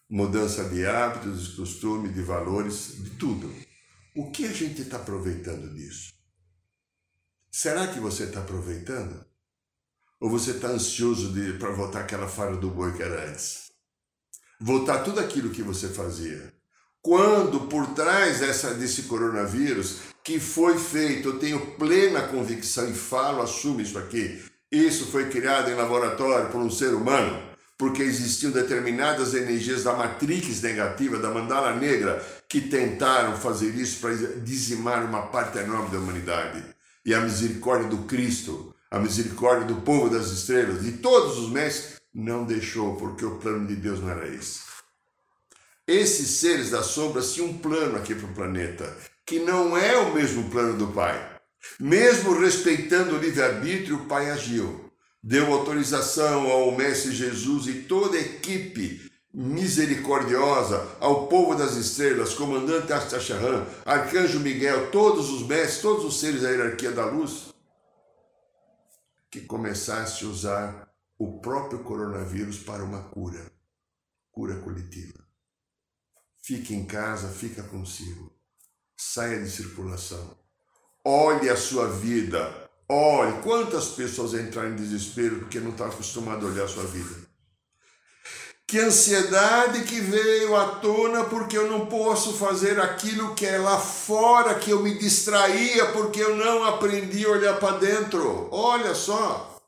Mudança 0.08 0.68
de 0.68 0.86
hábitos, 0.86 1.48
de 1.48 1.56
costumes, 1.56 2.14
de 2.14 2.22
valores, 2.22 3.02
de 3.02 3.10
tudo. 3.10 3.52
O 4.14 4.30
que 4.30 4.46
a 4.46 4.52
gente 4.52 4.82
está 4.82 4.98
aproveitando 4.98 5.74
disso? 5.74 6.12
Será 7.50 7.92
que 7.92 7.98
você 7.98 8.24
está 8.24 8.40
aproveitando? 8.40 9.26
Ou 10.20 10.30
você 10.30 10.52
está 10.52 10.68
ansioso 10.68 11.32
para 11.58 11.72
voltar 11.72 12.02
aquela 12.02 12.28
fara 12.28 12.56
do 12.56 12.70
boi 12.70 12.96
que 12.96 13.02
era 13.02 13.28
antes? 13.28 13.72
Voltar 14.60 15.02
tudo 15.02 15.18
aquilo 15.18 15.50
que 15.50 15.62
você 15.62 15.88
fazia 15.88 16.54
quando 17.02 17.62
por 17.62 17.88
trás 17.88 18.38
dessa, 18.38 18.72
desse 18.74 19.02
coronavírus 19.02 19.98
que 20.22 20.38
foi 20.38 20.78
feito, 20.78 21.30
eu 21.30 21.38
tenho 21.40 21.58
plena 21.72 22.22
convicção 22.22 22.88
e 22.88 22.94
falo, 22.94 23.42
assumo 23.42 23.80
isso 23.80 23.98
aqui, 23.98 24.40
isso 24.70 25.06
foi 25.06 25.28
criado 25.28 25.68
em 25.68 25.74
laboratório 25.74 26.48
por 26.50 26.60
um 26.60 26.70
ser 26.70 26.94
humano, 26.94 27.42
porque 27.76 28.02
existiam 28.02 28.52
determinadas 28.52 29.34
energias 29.34 29.82
da 29.82 29.92
matrix 29.94 30.62
negativa, 30.62 31.18
da 31.18 31.28
mandala 31.28 31.74
negra, 31.74 32.24
que 32.48 32.60
tentaram 32.60 33.36
fazer 33.36 33.74
isso 33.74 34.00
para 34.00 34.14
dizimar 34.14 35.04
uma 35.04 35.22
parte 35.22 35.58
enorme 35.58 35.90
da 35.90 35.98
humanidade. 35.98 36.62
E 37.04 37.12
a 37.12 37.20
misericórdia 37.20 37.88
do 37.88 38.04
Cristo, 38.04 38.72
a 38.88 39.00
misericórdia 39.00 39.66
do 39.66 39.80
povo 39.80 40.08
das 40.08 40.30
estrelas, 40.30 40.84
de 40.84 40.92
todos 40.92 41.36
os 41.38 41.50
mestres, 41.50 42.00
não 42.14 42.44
deixou, 42.44 42.94
porque 42.94 43.24
o 43.24 43.38
plano 43.38 43.66
de 43.66 43.74
Deus 43.74 44.00
não 44.00 44.10
era 44.10 44.28
esse. 44.28 44.71
Esses 45.86 46.38
seres 46.38 46.70
da 46.70 46.82
sombra 46.82 47.22
tinham 47.22 47.48
um 47.48 47.58
plano 47.58 47.96
aqui 47.96 48.14
para 48.14 48.26
o 48.26 48.34
planeta, 48.34 48.96
que 49.26 49.40
não 49.40 49.76
é 49.76 49.96
o 49.98 50.14
mesmo 50.14 50.48
plano 50.48 50.78
do 50.78 50.92
Pai. 50.92 51.40
Mesmo 51.80 52.38
respeitando 52.38 53.16
o 53.16 53.18
livre-arbítrio, 53.18 53.96
o 53.96 54.06
Pai 54.06 54.30
agiu. 54.30 54.92
Deu 55.22 55.52
autorização 55.52 56.50
ao 56.50 56.72
Mestre 56.76 57.12
Jesus 57.12 57.66
e 57.66 57.82
toda 57.82 58.16
a 58.16 58.20
equipe 58.20 59.10
misericordiosa, 59.34 60.96
ao 61.00 61.26
povo 61.26 61.54
das 61.54 61.74
estrelas, 61.74 62.34
comandante 62.34 62.92
Astacharran, 62.92 63.66
arcanjo 63.84 64.38
Miguel, 64.38 64.90
todos 64.90 65.30
os 65.30 65.46
mestres, 65.46 65.80
todos 65.80 66.04
os 66.04 66.20
seres 66.20 66.42
da 66.42 66.50
hierarquia 66.50 66.92
da 66.92 67.06
luz, 67.06 67.52
que 69.30 69.40
começasse 69.40 70.24
a 70.24 70.28
usar 70.28 70.88
o 71.18 71.40
próprio 71.40 71.82
coronavírus 71.82 72.58
para 72.58 72.84
uma 72.84 73.02
cura, 73.04 73.50
cura 74.30 74.56
coletiva. 74.56 75.21
Fique 76.44 76.74
em 76.74 76.84
casa, 76.84 77.28
fica 77.28 77.62
consigo. 77.62 78.32
Saia 78.96 79.40
de 79.40 79.48
circulação. 79.48 80.36
Olhe 81.04 81.48
a 81.48 81.56
sua 81.56 81.88
vida. 81.88 82.68
Olhe 82.88 83.40
quantas 83.42 83.88
pessoas 83.90 84.34
entraram 84.34 84.72
em 84.72 84.76
desespero 84.76 85.38
porque 85.38 85.60
não 85.60 85.70
está 85.70 85.86
acostumado 85.86 86.44
a 86.44 86.50
olhar 86.50 86.64
a 86.64 86.68
sua 86.68 86.84
vida. 86.84 87.14
Que 88.66 88.80
ansiedade 88.80 89.84
que 89.84 90.00
veio 90.00 90.56
à 90.56 90.76
tona 90.76 91.24
porque 91.24 91.56
eu 91.56 91.70
não 91.70 91.86
posso 91.86 92.32
fazer 92.32 92.80
aquilo 92.80 93.34
que 93.34 93.46
é 93.46 93.58
lá 93.58 93.78
fora, 93.78 94.56
que 94.56 94.70
eu 94.70 94.82
me 94.82 94.98
distraía 94.98 95.92
porque 95.92 96.20
eu 96.20 96.36
não 96.36 96.64
aprendi 96.64 97.24
a 97.24 97.30
olhar 97.30 97.60
para 97.60 97.78
dentro. 97.78 98.48
Olha 98.50 98.94
só, 98.94 99.60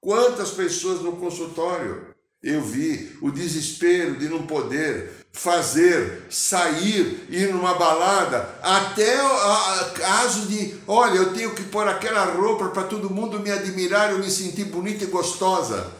quantas 0.00 0.50
pessoas 0.50 1.00
no 1.00 1.16
consultório 1.16 2.12
eu 2.42 2.60
vi 2.60 3.16
o 3.20 3.30
desespero 3.30 4.18
de 4.18 4.28
não 4.28 4.46
poder 4.46 5.21
fazer, 5.32 6.26
sair, 6.30 7.26
ir 7.30 7.52
numa 7.52 7.74
balada, 7.74 8.54
até 8.62 9.18
a, 9.18 9.90
caso 9.94 10.46
de, 10.46 10.78
olha, 10.86 11.16
eu 11.16 11.32
tenho 11.32 11.54
que 11.54 11.64
pôr 11.64 11.88
aquela 11.88 12.24
roupa 12.26 12.68
para 12.68 12.84
todo 12.84 13.10
mundo 13.10 13.40
me 13.40 13.50
admirar, 13.50 14.10
eu 14.10 14.18
me 14.18 14.30
sentir 14.30 14.66
bonita 14.66 15.04
e 15.04 15.08
gostosa. 15.08 15.90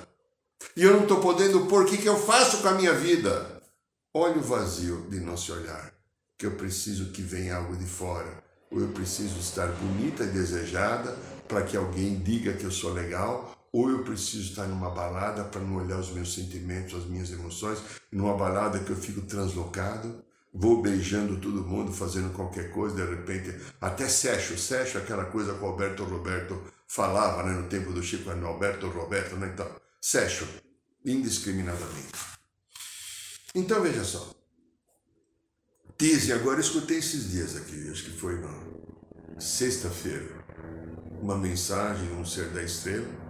E 0.77 0.83
eu 0.85 0.93
não 0.93 1.03
estou 1.03 1.19
podendo 1.19 1.67
pôr, 1.67 1.83
o 1.83 1.87
que, 1.87 1.97
que 1.97 2.09
eu 2.09 2.17
faço 2.17 2.59
com 2.59 2.69
a 2.69 2.73
minha 2.73 2.93
vida? 2.93 3.63
Olha 4.15 4.37
o 4.37 4.43
vazio 4.43 5.07
de 5.09 5.19
não 5.19 5.37
se 5.37 5.51
olhar, 5.51 5.93
que 6.39 6.47
eu 6.47 6.53
preciso 6.53 7.11
que 7.11 7.23
venha 7.23 7.57
algo 7.57 7.75
de 7.75 7.87
fora, 7.87 8.43
ou 8.71 8.81
eu 8.81 8.89
preciso 8.89 9.39
estar 9.41 9.67
bonita 9.69 10.25
e 10.25 10.29
desejada 10.29 11.17
para 11.49 11.63
que 11.63 11.77
alguém 11.77 12.19
diga 12.19 12.53
que 12.53 12.65
eu 12.65 12.71
sou 12.71 12.93
legal, 12.93 13.57
ou 13.73 13.89
eu 13.89 14.05
preciso 14.05 14.51
estar 14.51 14.67
numa 14.67 14.91
balada 14.91 15.45
para 15.45 15.63
não 15.63 15.77
olhar 15.77 15.99
os 15.99 16.11
meus 16.11 16.35
sentimentos, 16.35 16.95
as 16.95 17.07
minhas 17.07 17.33
emoções, 17.33 17.79
numa 18.11 18.37
balada 18.37 18.79
que 18.81 18.91
eu 18.91 18.97
fico 18.97 19.23
translocado, 19.23 20.23
vou 20.53 20.83
beijando 20.83 21.41
todo 21.41 21.67
mundo, 21.67 21.91
fazendo 21.91 22.33
qualquer 22.35 22.71
coisa, 22.71 22.95
de 22.95 23.05
repente, 23.05 23.59
até 23.81 24.07
Sérgio, 24.09 24.59
Sérgio, 24.59 25.01
aquela 25.01 25.25
coisa 25.25 25.55
que 25.55 25.65
o 25.65 25.67
Alberto 25.67 26.05
Roberto 26.05 26.63
falava 26.87 27.43
né, 27.45 27.53
no 27.59 27.69
tempo 27.69 27.93
do 27.93 28.03
Chico, 28.03 28.31
no 28.35 28.47
Alberto 28.47 28.89
Roberto, 28.89 29.37
né, 29.37 29.51
então, 29.55 29.67
Sérgio, 29.99 30.47
indiscriminadamente. 31.03 32.13
Então 33.55 33.83
veja 33.83 34.05
só, 34.05 34.31
Tise, 35.97 36.33
agora 36.33 36.61
escutei 36.61 36.99
esses 36.99 37.31
dias 37.31 37.57
aqui, 37.57 37.89
acho 37.91 38.05
que 38.05 38.11
foi 38.11 38.39
na 38.41 39.41
sexta-feira, 39.41 40.45
uma 41.21 41.39
mensagem, 41.39 42.13
um 42.13 42.25
ser 42.25 42.49
da 42.49 42.63
estrela, 42.63 43.22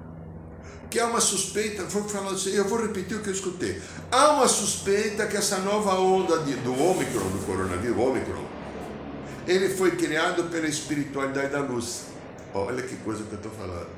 que 0.93 1.01
há 1.01 1.07
uma 1.07 1.23
suspeita, 1.23 1.85
vou 1.85 2.07
falar 2.07 2.33
assim, 2.33 2.51
eu 2.51 2.69
vou 2.69 2.83
repetir 2.83 3.17
o 3.17 3.23
que 3.23 3.31
eu 3.31 3.33
escutei. 3.33 3.81
Há 4.11 4.33
uma 4.33 4.47
suspeita 4.47 5.27
que 5.27 5.39
essa 5.39 5.57
nova 5.61 5.95
onda 5.95 6.41
de, 6.41 6.55
do 6.57 6.79
Ômicron, 6.79 7.31
do 7.31 7.47
coronavírus, 7.47 7.97
Ômicron, 7.97 8.45
ele 9.47 9.71
foi 9.71 9.93
criado 9.93 10.51
pela 10.51 10.67
espiritualidade 10.67 11.51
da 11.51 11.61
luz. 11.61 12.05
Olha 12.53 12.83
que 12.83 12.95
coisa 12.97 13.25
que 13.25 13.33
eu 13.33 13.37
estou 13.37 13.53
falando. 13.53 13.89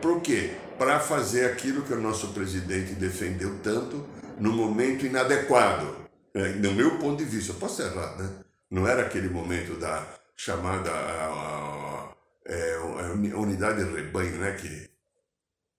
Por 0.00 0.22
quê? 0.22 0.52
Para 0.78 0.98
fazer 0.98 1.44
aquilo 1.44 1.82
que 1.82 1.92
o 1.92 2.00
nosso 2.00 2.28
presidente 2.28 2.94
defendeu 2.94 3.58
tanto 3.62 4.06
no 4.38 4.50
momento 4.50 5.04
inadequado. 5.04 5.94
É, 6.32 6.48
no 6.54 6.72
meu 6.72 6.96
ponto 6.96 7.22
de 7.22 7.24
vista, 7.24 7.52
eu 7.52 7.56
posso 7.56 7.82
errar, 7.82 8.16
né? 8.16 8.30
Não 8.70 8.88
era 8.88 9.02
aquele 9.02 9.28
momento 9.28 9.78
da 9.78 10.06
chamada 10.34 10.90
a, 10.90 11.26
a, 11.26 12.08
é, 12.46 12.76
a, 12.76 13.38
unidade 13.38 13.84
de 13.84 13.94
rebanho, 13.94 14.38
né? 14.38 14.52
Que 14.52 14.89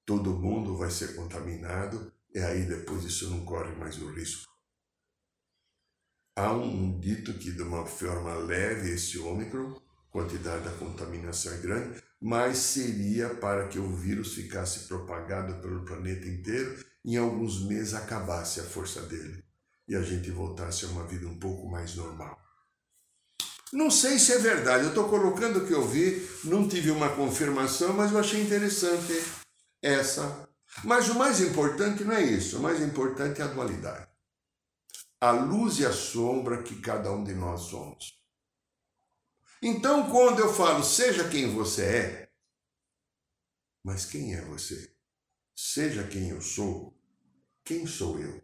todo 0.05 0.37
mundo 0.37 0.77
vai 0.77 0.89
ser 0.89 1.15
contaminado 1.15 2.11
e 2.33 2.39
aí 2.39 2.63
depois 2.63 3.03
isso 3.03 3.29
não 3.29 3.45
corre 3.45 3.73
mais 3.75 4.01
o 4.01 4.11
risco. 4.11 4.49
Há 6.35 6.53
um 6.53 6.99
dito 6.99 7.33
que 7.33 7.51
de 7.51 7.61
uma 7.61 7.85
forma 7.85 8.33
leve 8.35 8.91
esse 8.91 9.19
ômicron, 9.19 9.79
quantidade 10.09 10.63
da 10.63 10.71
contaminação 10.71 11.53
é 11.53 11.57
grande, 11.57 12.01
mas 12.21 12.57
seria 12.57 13.35
para 13.35 13.67
que 13.67 13.79
o 13.79 13.95
vírus 13.95 14.33
ficasse 14.33 14.87
propagado 14.87 15.61
pelo 15.61 15.83
planeta 15.83 16.27
inteiro 16.27 16.83
em 17.03 17.17
alguns 17.17 17.65
meses 17.65 17.93
acabasse 17.93 18.59
a 18.59 18.63
força 18.63 19.01
dele 19.01 19.43
e 19.87 19.95
a 19.95 20.01
gente 20.01 20.31
voltasse 20.31 20.85
a 20.85 20.89
uma 20.89 21.05
vida 21.05 21.27
um 21.27 21.37
pouco 21.37 21.69
mais 21.69 21.95
normal. 21.95 22.39
Não 23.73 23.89
sei 23.89 24.19
se 24.19 24.33
é 24.33 24.37
verdade, 24.37 24.83
eu 24.83 24.89
estou 24.89 25.09
colocando 25.09 25.59
o 25.59 25.67
que 25.67 25.73
eu 25.73 25.87
vi, 25.87 26.27
não 26.43 26.67
tive 26.67 26.91
uma 26.91 27.09
confirmação, 27.09 27.93
mas 27.93 28.11
eu 28.11 28.19
achei 28.19 28.41
interessante 28.41 29.40
essa. 29.81 30.49
Mas 30.83 31.09
o 31.09 31.15
mais 31.15 31.41
importante 31.41 32.03
não 32.03 32.15
é 32.15 32.21
isso, 32.21 32.57
o 32.57 32.61
mais 32.61 32.81
importante 32.81 33.41
é 33.41 33.43
a 33.43 33.47
dualidade. 33.47 34.09
A 35.19 35.31
luz 35.31 35.79
e 35.79 35.85
a 35.85 35.91
sombra 35.91 36.63
que 36.63 36.79
cada 36.81 37.11
um 37.11 37.23
de 37.23 37.33
nós 37.33 37.61
somos. 37.63 38.19
Então, 39.61 40.09
quando 40.09 40.39
eu 40.39 40.53
falo 40.53 40.83
seja 40.83 41.29
quem 41.29 41.53
você 41.53 41.83
é, 41.83 42.31
mas 43.83 44.05
quem 44.05 44.33
é 44.33 44.41
você? 44.41 44.95
Seja 45.55 46.07
quem 46.07 46.29
eu 46.29 46.41
sou, 46.41 46.97
quem 47.63 47.85
sou 47.85 48.19
eu? 48.19 48.41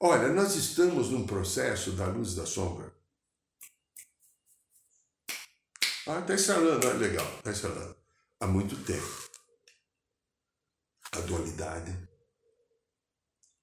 Olha, 0.00 0.28
nós 0.28 0.56
estamos 0.56 1.10
num 1.10 1.26
processo 1.26 1.92
da 1.92 2.06
luz 2.06 2.32
e 2.32 2.36
da 2.36 2.44
sombra. 2.44 2.92
Ah, 6.06 6.18
está 6.18 6.34
instalando, 6.34 6.86
olha 6.88 6.98
legal, 6.98 7.38
está 7.38 7.52
instalando 7.52 8.01
há 8.42 8.46
muito 8.46 8.76
tempo. 8.84 9.30
A 11.12 11.20
dualidade, 11.20 11.96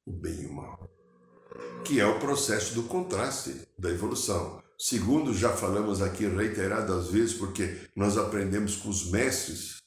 o 0.05 0.13
bem 0.13 0.43
e 0.43 0.45
o 0.45 0.53
mal, 0.53 0.89
que 1.85 1.99
é 1.99 2.05
o 2.05 2.19
processo 2.19 2.73
do 2.75 2.83
contraste 2.83 3.67
da 3.77 3.89
evolução. 3.89 4.63
Segundo, 4.77 5.33
já 5.33 5.55
falamos 5.55 6.01
aqui 6.01 6.25
reiteradas 6.25 7.09
vezes, 7.09 7.33
porque 7.33 7.89
nós 7.93 8.17
aprendemos 8.17 8.77
com 8.77 8.87
os 8.87 9.11
mestres, 9.11 9.79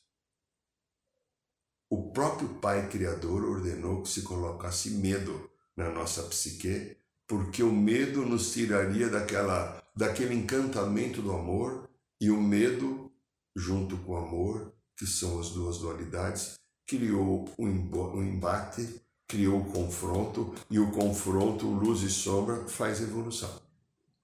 o 1.88 2.12
próprio 2.12 2.60
Pai 2.60 2.90
Criador 2.90 3.44
ordenou 3.44 4.02
que 4.02 4.10
se 4.10 4.20
colocasse 4.20 4.90
medo 4.90 5.50
na 5.74 5.90
nossa 5.90 6.22
psique, 6.24 6.98
porque 7.26 7.62
o 7.62 7.72
medo 7.72 8.26
nos 8.26 8.52
tiraria 8.52 9.08
daquela, 9.08 9.82
daquele 9.96 10.34
encantamento 10.34 11.22
do 11.22 11.32
amor, 11.32 11.88
e 12.20 12.30
o 12.30 12.38
medo, 12.38 13.10
junto 13.56 13.96
com 13.98 14.12
o 14.12 14.16
amor, 14.16 14.71
que 14.96 15.06
são 15.06 15.40
as 15.40 15.50
duas 15.50 15.78
dualidades, 15.78 16.54
criou 16.86 17.48
o 17.56 17.66
um 17.66 18.22
embate, 18.22 19.00
criou 19.26 19.60
o 19.60 19.64
confronto, 19.64 20.54
e 20.70 20.78
o 20.78 20.90
confronto, 20.90 21.66
luz 21.66 22.02
e 22.02 22.10
sombra, 22.10 22.66
faz 22.68 23.00
evolução. 23.00 23.50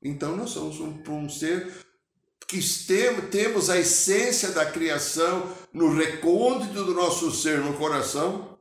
Então 0.02 0.36
nós 0.36 0.50
somos 0.50 0.80
um, 0.80 1.02
um 1.08 1.28
ser 1.28 1.86
que 2.46 2.60
temos 3.30 3.68
a 3.68 3.78
essência 3.78 4.50
da 4.52 4.64
criação 4.64 5.54
no 5.72 5.94
recôndito 5.94 6.84
do 6.84 6.94
nosso 6.94 7.30
ser, 7.30 7.60
no 7.60 7.74
coração, 7.74 8.58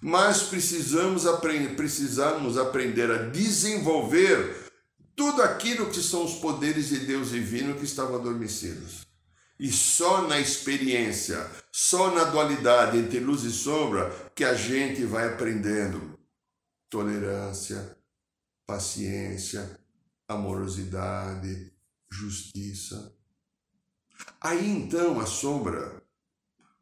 mas 0.00 0.42
precisamos 0.42 1.26
aprender, 1.26 1.74
precisamos 1.74 2.58
aprender 2.58 3.10
a 3.10 3.22
desenvolver 3.28 4.68
tudo 5.16 5.42
aquilo 5.42 5.90
que 5.90 6.00
são 6.00 6.24
os 6.24 6.34
poderes 6.34 6.90
de 6.90 7.00
Deus 7.00 7.30
divino 7.30 7.74
que 7.74 7.84
estavam 7.84 8.16
adormecidos. 8.16 9.07
E 9.58 9.72
só 9.72 10.22
na 10.28 10.38
experiência, 10.38 11.50
só 11.72 12.14
na 12.14 12.24
dualidade 12.24 12.98
entre 12.98 13.18
luz 13.18 13.42
e 13.42 13.50
sombra, 13.50 14.10
que 14.34 14.44
a 14.44 14.54
gente 14.54 15.04
vai 15.04 15.26
aprendendo 15.26 16.18
tolerância, 16.88 17.96
paciência, 18.64 19.78
amorosidade, 20.28 21.72
justiça. 22.10 23.12
Aí 24.40 24.68
então 24.68 25.20
a 25.20 25.26
sombra, 25.26 26.02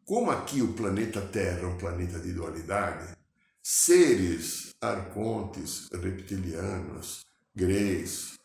como 0.05 0.31
aqui 0.31 0.61
o 0.61 0.75
planeta 0.75 1.21
Terra 1.21 1.61
é 1.61 1.67
um 1.67 1.79
planeta 1.79 2.21
de 2.21 2.33
dualidade, 2.33 3.17
seres 3.63 4.75
arcontes, 4.81 5.89
reptilianos, 5.93 7.27
greys, 7.55 8.37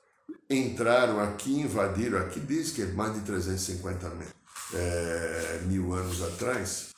entraram 0.50 1.20
aqui, 1.20 1.62
invadiram 1.62 2.20
aqui, 2.20 2.40
diz 2.40 2.72
que 2.72 2.82
é 2.82 2.86
mais 2.88 3.14
de 3.14 3.22
350 3.22 4.10
mil, 4.10 4.28
é, 4.74 5.62
mil 5.66 5.94
anos 5.94 6.22
atrás, 6.22 6.90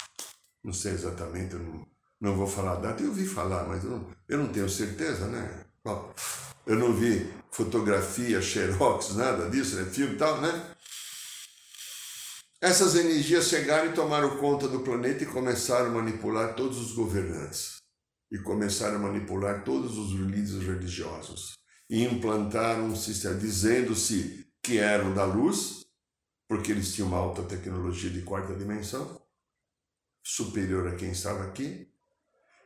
não 0.63 0.73
sei 0.73 0.93
exatamente, 0.93 1.53
eu 1.53 1.59
não, 1.59 1.87
não 2.19 2.35
vou 2.35 2.47
falar 2.47 2.73
a 2.73 2.75
data, 2.77 3.03
eu 3.03 3.09
ouvi 3.09 3.25
falar, 3.25 3.65
mas 3.65 3.83
eu 3.83 3.91
não, 3.91 4.07
eu 4.27 4.37
não 4.39 4.47
tenho 4.47 4.69
certeza, 4.69 5.27
né? 5.27 5.65
Eu 6.65 6.77
não 6.77 6.93
vi 6.93 7.29
fotografia, 7.51 8.41
xerox, 8.41 9.15
nada 9.15 9.49
disso, 9.49 9.75
né? 9.75 9.85
Filme 9.85 10.15
e 10.15 10.17
tal, 10.17 10.41
né? 10.41 10.71
Essas 12.61 12.95
energias 12.95 13.49
chegaram 13.49 13.89
e 13.89 13.93
tomaram 13.93 14.37
conta 14.37 14.69
do 14.69 14.79
planeta 14.79 15.23
e 15.23 15.27
começaram 15.27 15.87
a 15.87 15.93
manipular 15.93 16.55
todos 16.55 16.79
os 16.79 16.93
governantes. 16.93 17.75
E 18.31 18.37
começaram 18.37 18.95
a 18.95 18.99
manipular 18.99 19.65
todos 19.65 19.97
os 19.97 20.13
líderes 20.13 20.65
religiosos 20.65 21.61
e 21.93 22.03
implantaram 22.05 22.87
um 22.87 22.95
sistema 22.95 23.35
dizendo-se 23.35 24.51
que 24.63 24.79
eram 24.79 25.13
da 25.13 25.25
luz, 25.25 25.85
porque 26.47 26.71
eles 26.71 26.91
tinham 26.91 27.07
uma 27.07 27.19
alta 27.19 27.43
tecnologia 27.43 28.09
de 28.09 28.23
quarta 28.23 28.55
dimensão, 28.55 29.21
superior 30.23 30.87
a 30.87 30.95
quem 30.95 31.11
estava 31.11 31.43
aqui, 31.43 31.87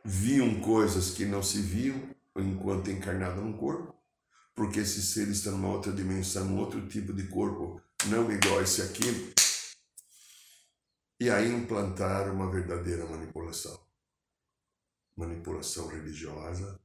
viam 0.02 0.62
coisas 0.62 1.10
que 1.10 1.26
não 1.26 1.42
se 1.42 1.60
viam 1.60 2.08
enquanto 2.38 2.90
encarnado 2.90 3.42
num 3.42 3.52
corpo, 3.54 3.94
porque 4.54 4.80
esses 4.80 5.10
seres 5.12 5.36
estão 5.36 5.52
numa 5.52 5.74
outra 5.74 5.92
dimensão, 5.92 6.46
um 6.46 6.58
outro 6.58 6.88
tipo 6.88 7.12
de 7.12 7.28
corpo, 7.28 7.82
não 8.06 8.32
igual 8.32 8.62
esse 8.62 8.80
aqui, 8.80 9.34
e 11.20 11.28
aí 11.28 11.52
implantaram 11.52 12.32
uma 12.32 12.50
verdadeira 12.50 13.04
manipulação. 13.04 13.78
manipulação 15.14 15.86
religiosa. 15.88 16.80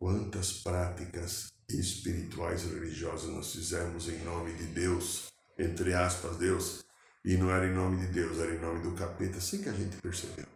Quantas 0.00 0.54
práticas 0.54 1.52
espirituais 1.68 2.64
e 2.64 2.68
religiosas 2.68 3.28
nós 3.28 3.52
fizemos 3.52 4.08
em 4.08 4.16
nome 4.24 4.54
de 4.54 4.64
Deus, 4.64 5.30
entre 5.58 5.92
aspas, 5.92 6.38
Deus, 6.38 6.82
e 7.22 7.36
não 7.36 7.50
era 7.50 7.66
em 7.66 7.74
nome 7.74 8.06
de 8.06 8.10
Deus, 8.10 8.38
era 8.38 8.54
em 8.54 8.58
nome 8.58 8.80
do 8.80 8.94
capeta, 8.94 9.38
sem 9.42 9.60
que 9.60 9.68
a 9.68 9.74
gente 9.74 9.98
percebeu. 9.98 10.46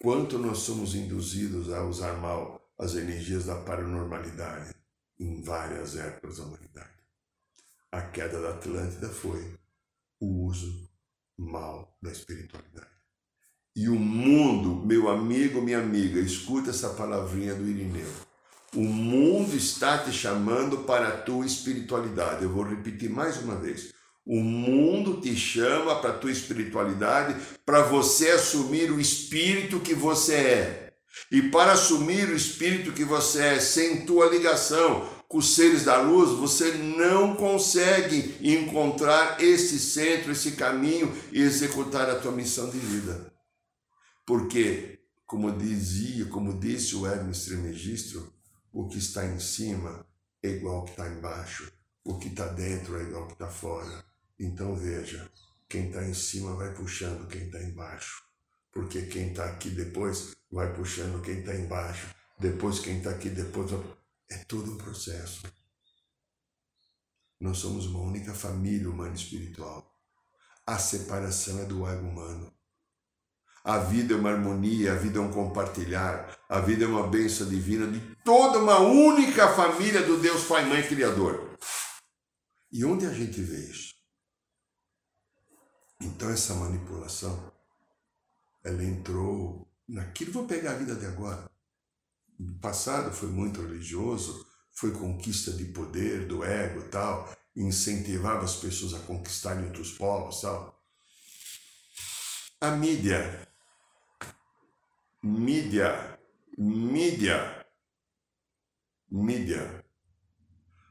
Quanto 0.00 0.38
nós 0.38 0.58
somos 0.58 0.94
induzidos 0.94 1.72
a 1.72 1.82
usar 1.82 2.12
mal 2.20 2.64
as 2.78 2.94
energias 2.94 3.46
da 3.46 3.56
paranormalidade 3.56 4.72
em 5.18 5.42
várias 5.42 5.96
épocas 5.96 6.36
da 6.36 6.44
humanidade. 6.44 6.94
A 7.90 8.02
queda 8.02 8.40
da 8.40 8.50
Atlântida 8.50 9.08
foi 9.08 9.52
o 10.20 10.46
uso 10.46 10.88
mal 11.36 11.98
da 12.00 12.12
espiritualidade. 12.12 12.86
E 13.74 13.88
o 13.88 13.98
mundo, 13.98 14.86
meu 14.86 15.08
amigo, 15.08 15.60
minha 15.60 15.80
amiga, 15.80 16.20
escuta 16.20 16.70
essa 16.70 16.90
palavrinha 16.90 17.52
do 17.52 17.68
Irineu. 17.68 18.29
O 18.74 18.84
mundo 18.84 19.56
está 19.56 19.98
te 19.98 20.12
chamando 20.12 20.78
para 20.78 21.08
a 21.08 21.16
tua 21.16 21.44
espiritualidade. 21.44 22.44
Eu 22.44 22.50
vou 22.50 22.62
repetir 22.62 23.10
mais 23.10 23.36
uma 23.38 23.56
vez. 23.56 23.92
O 24.24 24.40
mundo 24.40 25.20
te 25.20 25.34
chama 25.34 25.96
para 25.96 26.10
a 26.10 26.18
tua 26.18 26.30
espiritualidade, 26.30 27.34
para 27.66 27.82
você 27.82 28.30
assumir 28.30 28.92
o 28.92 29.00
espírito 29.00 29.80
que 29.80 29.92
você 29.92 30.34
é. 30.34 30.92
E 31.32 31.42
para 31.42 31.72
assumir 31.72 32.28
o 32.28 32.36
espírito 32.36 32.92
que 32.92 33.04
você 33.04 33.42
é, 33.42 33.60
sem 33.60 34.06
tua 34.06 34.26
ligação 34.26 35.08
com 35.26 35.38
os 35.38 35.54
seres 35.54 35.84
da 35.84 36.00
luz, 36.00 36.30
você 36.30 36.72
não 36.72 37.34
consegue 37.34 38.36
encontrar 38.40 39.42
esse 39.42 39.80
centro, 39.80 40.30
esse 40.30 40.52
caminho 40.52 41.12
e 41.32 41.40
executar 41.40 42.08
a 42.08 42.18
tua 42.20 42.32
missão 42.32 42.70
de 42.70 42.78
vida. 42.78 43.32
Porque, 44.24 45.00
como 45.26 45.50
dizia, 45.50 46.26
como 46.26 46.58
disse 46.58 46.94
o 46.94 47.06
Hermes 47.06 47.44
Trismegisto, 47.44 48.39
o 48.72 48.88
que 48.88 48.98
está 48.98 49.26
em 49.26 49.38
cima 49.40 50.06
é 50.42 50.48
igual 50.48 50.76
ao 50.76 50.84
que 50.84 50.92
está 50.92 51.08
embaixo, 51.08 51.72
o 52.04 52.18
que 52.18 52.28
está 52.28 52.46
dentro 52.46 52.98
é 52.98 53.02
igual 53.02 53.22
ao 53.22 53.26
que 53.26 53.34
está 53.34 53.48
fora. 53.48 54.04
Então 54.38 54.74
veja, 54.74 55.30
quem 55.68 55.88
está 55.88 56.04
em 56.04 56.14
cima 56.14 56.54
vai 56.56 56.72
puxando 56.74 57.28
quem 57.28 57.46
está 57.46 57.62
embaixo, 57.62 58.22
porque 58.72 59.02
quem 59.02 59.30
está 59.30 59.44
aqui 59.44 59.70
depois 59.70 60.34
vai 60.50 60.72
puxando 60.74 61.22
quem 61.22 61.40
está 61.40 61.54
embaixo, 61.54 62.14
depois 62.38 62.78
quem 62.78 62.98
está 62.98 63.10
aqui 63.10 63.28
depois 63.28 63.70
é 64.30 64.38
todo 64.44 64.72
um 64.72 64.78
processo. 64.78 65.42
Nós 67.38 67.58
somos 67.58 67.86
uma 67.86 68.00
única 68.00 68.34
família 68.34 68.88
humana 68.88 69.14
espiritual. 69.14 69.96
A 70.66 70.78
separação 70.78 71.58
é 71.58 71.64
do 71.64 71.86
ego 71.86 72.06
humano. 72.06 72.52
A 73.62 73.78
vida 73.78 74.14
é 74.14 74.16
uma 74.16 74.30
harmonia, 74.30 74.92
a 74.92 74.96
vida 74.96 75.18
é 75.18 75.22
um 75.22 75.30
compartilhar, 75.30 76.38
a 76.48 76.60
vida 76.60 76.84
é 76.84 76.88
uma 76.88 77.06
bênção 77.06 77.48
divina 77.48 77.86
de 77.86 78.00
toda 78.24 78.58
uma 78.58 78.78
única 78.78 79.48
família 79.54 80.02
do 80.02 80.18
Deus 80.18 80.44
Pai, 80.44 80.64
Mãe, 80.64 80.82
Criador. 80.86 81.56
E 82.72 82.84
onde 82.84 83.04
a 83.04 83.12
gente 83.12 83.40
vê 83.42 83.58
isso? 83.58 83.94
Então 86.00 86.30
essa 86.30 86.54
manipulação, 86.54 87.52
ela 88.64 88.82
entrou 88.82 89.70
naquilo. 89.86 90.32
Vou 90.32 90.46
pegar 90.46 90.72
a 90.72 90.76
vida 90.76 90.94
de 90.94 91.04
agora. 91.04 91.50
No 92.38 92.58
passado 92.58 93.12
foi 93.12 93.28
muito 93.28 93.60
religioso, 93.60 94.46
foi 94.72 94.92
conquista 94.92 95.52
de 95.52 95.66
poder, 95.66 96.26
do 96.26 96.42
ego 96.42 96.88
tal, 96.88 97.30
incentivava 97.54 98.44
as 98.44 98.56
pessoas 98.56 98.94
a 98.94 99.00
conquistarem 99.00 99.66
outros 99.66 99.92
povos 99.92 100.40
tal. 100.40 100.80
A 102.62 102.70
mídia, 102.70 103.46
mídia, 105.22 106.18
mídia, 106.56 107.66
mídia. 109.10 109.84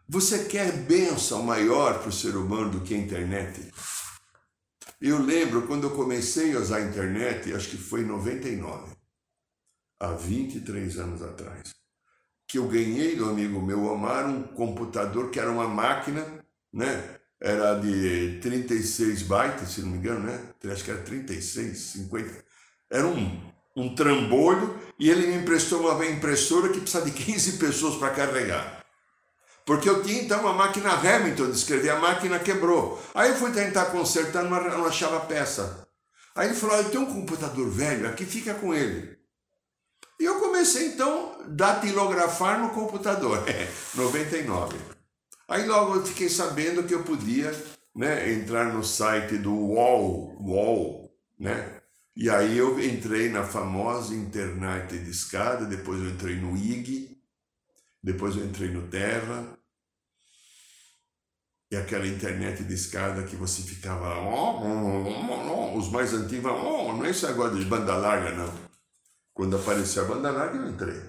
Você 0.07 0.45
quer 0.45 0.71
bênção 0.71 1.43
maior 1.43 1.99
para 1.99 2.09
o 2.09 2.13
ser 2.13 2.35
humano 2.35 2.71
do 2.71 2.81
que 2.81 2.93
a 2.93 2.97
internet? 2.97 3.71
Eu 5.01 5.19
lembro 5.19 5.65
quando 5.65 5.85
eu 5.85 5.95
comecei 5.95 6.55
a 6.55 6.59
usar 6.59 6.77
a 6.77 6.81
internet, 6.81 7.53
acho 7.53 7.69
que 7.69 7.77
foi 7.77 8.01
em 8.01 8.05
99 8.05 8.95
há 9.99 10.11
23 10.11 10.97
anos 10.97 11.21
atrás, 11.21 11.73
que 12.47 12.57
eu 12.57 12.67
ganhei 12.67 13.15
do 13.15 13.29
amigo 13.29 13.61
meu 13.61 13.85
Omar 13.85 14.27
um 14.27 14.43
computador 14.43 15.29
que 15.29 15.39
era 15.39 15.51
uma 15.51 15.67
máquina, 15.67 16.25
né? 16.71 17.17
Era 17.41 17.79
de 17.79 18.39
36 18.41 19.23
bytes, 19.23 19.69
se 19.69 19.81
não 19.81 19.89
me 19.89 19.97
engano, 19.97 20.25
né? 20.25 20.53
Acho 20.71 20.83
que 20.83 20.91
era 20.91 21.01
36, 21.01 21.77
50. 21.77 22.45
Era 22.91 23.07
um, 23.07 23.53
um 23.79 23.95
trambolho 23.95 24.77
e 24.97 25.09
ele 25.09 25.27
me 25.27 25.35
emprestou 25.35 25.89
uma 25.89 26.05
impressora 26.05 26.69
que 26.69 26.81
precisa 26.81 27.05
de 27.05 27.11
15 27.11 27.53
pessoas 27.53 27.95
para 27.95 28.09
carregar. 28.09 28.83
Porque 29.65 29.87
eu 29.87 30.01
tinha 30.01 30.23
então 30.23 30.41
uma 30.41 30.53
máquina 30.53 30.93
Hamilton 30.93 31.51
de 31.51 31.57
escrever, 31.57 31.91
a 31.91 31.99
máquina 31.99 32.39
quebrou. 32.39 33.01
Aí 33.13 33.29
eu 33.29 33.35
fui 33.35 33.51
tentar 33.51 33.85
consertar, 33.85 34.43
não 34.43 34.85
achava 34.85 35.19
peça. 35.21 35.87
Aí 36.35 36.47
ele 36.47 36.55
falou: 36.55 36.75
Eu 36.77 36.89
tenho 36.89 37.03
um 37.03 37.13
computador 37.13 37.69
velho 37.69 38.09
aqui, 38.09 38.25
fica 38.25 38.53
com 38.55 38.73
ele. 38.73 39.17
E 40.19 40.25
eu 40.25 40.39
comecei 40.39 40.87
então 40.87 41.37
a 41.39 41.43
datilografar 41.47 42.59
no 42.59 42.69
computador, 42.71 43.43
99. 43.95 44.77
Aí 45.47 45.65
logo 45.65 45.95
eu 45.95 46.05
fiquei 46.05 46.29
sabendo 46.29 46.83
que 46.83 46.93
eu 46.93 47.03
podia 47.03 47.51
né, 47.95 48.31
entrar 48.33 48.73
no 48.73 48.83
site 48.83 49.37
do 49.37 49.53
UOL, 49.53 50.35
UOL, 50.41 51.11
né? 51.39 51.78
E 52.21 52.29
aí 52.29 52.57
eu 52.57 52.77
entrei 52.83 53.29
na 53.29 53.45
famosa 53.45 54.13
internet 54.13 54.99
de 54.99 55.09
escada, 55.09 55.65
depois 55.65 56.01
eu 56.01 56.09
entrei 56.09 56.35
no 56.35 56.53
IG, 56.53 57.17
depois 58.03 58.35
eu 58.35 58.43
entrei 58.43 58.69
no 58.69 58.89
Terra, 58.89 59.57
e 61.71 61.77
aquela 61.77 62.05
internet 62.05 62.61
de 62.61 62.73
escada 62.73 63.23
que 63.23 63.37
você 63.37 63.61
ficava, 63.61 64.19
oh, 64.19 64.59
oh, 64.61 65.73
oh, 65.73 65.77
os 65.77 65.89
mais 65.89 66.13
antigos, 66.13 66.51
oh, 66.51 66.91
não 66.91 67.05
é 67.05 67.11
esse 67.11 67.25
negócio 67.25 67.57
de 67.57 67.63
banda 67.63 67.95
larga, 67.95 68.31
não. 68.31 68.53
Quando 69.33 69.55
apareceu 69.55 70.03
a 70.03 70.07
banda 70.09 70.29
larga, 70.29 70.57
eu 70.57 70.67
entrei. 70.67 71.01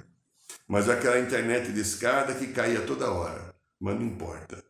Mas 0.69 0.89
aquela 0.89 1.19
internet 1.19 1.73
de 1.73 1.81
escada 1.81 2.37
que 2.37 2.53
caía 2.53 2.87
toda 2.87 3.11
hora. 3.11 3.53
Mas 3.81 3.97
não 3.97 4.07
importa. 4.07 4.63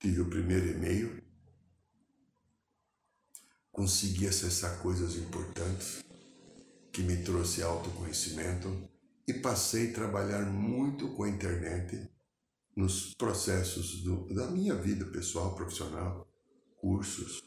Tive 0.00 0.22
o 0.22 0.28
primeiro 0.28 0.66
e-mail, 0.66 1.22
consegui 3.72 4.26
acessar 4.26 4.78
coisas 4.80 5.16
importantes 5.16 6.04
que 6.92 7.02
me 7.02 7.22
trouxe 7.22 7.62
autoconhecimento 7.62 8.68
e 9.26 9.34
passei 9.34 9.90
a 9.90 9.94
trabalhar 9.94 10.44
muito 10.44 11.08
com 11.14 11.22
a 11.22 11.28
internet 11.28 12.10
nos 12.74 13.14
processos 13.14 14.02
do, 14.02 14.32
da 14.34 14.50
minha 14.50 14.74
vida 14.74 15.04
pessoal, 15.06 15.54
profissional, 15.54 16.28
cursos. 16.76 17.42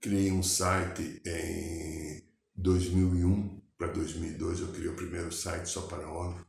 Criei 0.00 0.30
um 0.30 0.42
site 0.42 1.20
em 1.26 2.22
2001 2.54 3.58
para 3.78 3.92
2002 3.92 4.58
eu 4.58 4.72
criei 4.72 4.88
o 4.88 4.96
primeiro 4.96 5.30
site 5.30 5.66
só 5.68 5.82
para 5.82 6.10
homem. 6.10 6.44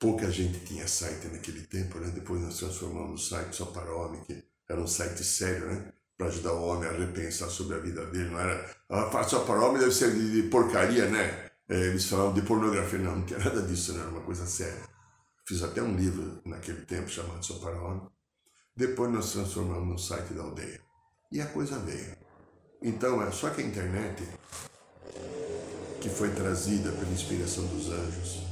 Pouca 0.00 0.28
gente 0.30 0.64
tinha 0.64 0.88
site 0.88 1.28
naquele 1.28 1.64
tempo, 1.64 2.00
né? 2.00 2.10
Depois 2.10 2.40
nós 2.40 2.58
transformamos 2.58 3.22
o 3.22 3.28
site 3.28 3.54
só 3.54 3.66
para 3.66 3.94
homem, 3.94 4.24
que 4.24 4.42
era 4.68 4.80
um 4.80 4.86
site 4.86 5.22
sério, 5.22 5.66
né? 5.66 5.92
Para 6.20 6.28
ajudar 6.28 6.52
o 6.52 6.66
homem 6.66 6.86
a 6.86 6.92
repensar 6.92 7.48
sobre 7.48 7.76
a 7.76 7.78
vida 7.78 8.04
dele. 8.04 8.28
Não 8.28 8.38
era. 8.38 8.70
Ah, 8.90 9.22
só 9.22 9.40
para 9.40 9.64
homem 9.64 9.80
deve 9.80 9.90
ser 9.90 10.12
de, 10.12 10.42
de 10.42 10.48
porcaria, 10.50 11.08
né? 11.08 11.48
É, 11.66 11.74
eles 11.86 12.04
falavam 12.04 12.34
de 12.34 12.42
pornografia. 12.42 12.98
Não, 12.98 13.16
não 13.16 13.24
tinha 13.24 13.38
nada 13.38 13.62
disso, 13.62 13.94
não 13.94 14.02
era 14.02 14.10
uma 14.10 14.20
coisa 14.20 14.44
séria. 14.44 14.82
Fiz 15.46 15.62
até 15.62 15.80
um 15.80 15.96
livro 15.96 16.42
naquele 16.44 16.82
tempo 16.82 17.08
chamado 17.08 17.42
Só 17.42 17.54
para 17.54 17.80
Homem. 17.80 18.06
Depois 18.76 19.10
nós 19.10 19.32
transformamos 19.32 19.88
no 19.88 19.98
site 19.98 20.34
da 20.34 20.42
aldeia. 20.42 20.82
E 21.32 21.40
a 21.40 21.46
coisa 21.46 21.78
veio. 21.78 22.14
Então, 22.82 23.22
é 23.22 23.30
só 23.30 23.48
que 23.48 23.62
a 23.62 23.64
internet, 23.64 24.22
que 26.02 26.10
foi 26.10 26.28
trazida 26.34 26.92
pela 26.92 27.12
inspiração 27.12 27.64
dos 27.64 27.88
anjos, 27.88 28.42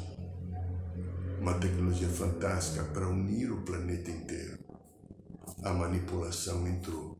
uma 1.38 1.52
tecnologia 1.52 2.08
fantástica 2.08 2.82
para 2.84 3.06
unir 3.06 3.52
o 3.52 3.60
planeta 3.60 4.10
inteiro, 4.10 4.58
a 5.62 5.70
manipulação 5.74 6.66
entrou. 6.66 7.17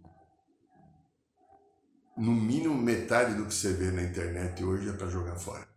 No 2.19 2.33
mínimo 2.33 2.75
metade 2.75 3.37
do 3.37 3.47
que 3.47 3.55
você 3.55 3.73
vê 3.73 3.93
na 3.93 4.03
internet 4.03 4.65
hoje 4.65 4.89
é 4.89 4.93
para 4.93 5.09
jogar 5.09 5.37
fora. 5.37 5.69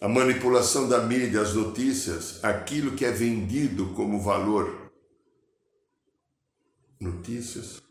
A 0.00 0.06
manipulação 0.06 0.88
da 0.88 1.04
mídia, 1.04 1.40
as 1.40 1.52
notícias, 1.52 2.44
aquilo 2.44 2.94
que 2.94 3.04
é 3.04 3.10
vendido 3.10 3.92
como 3.94 4.22
valor. 4.22 4.92
Notícias, 7.00 7.82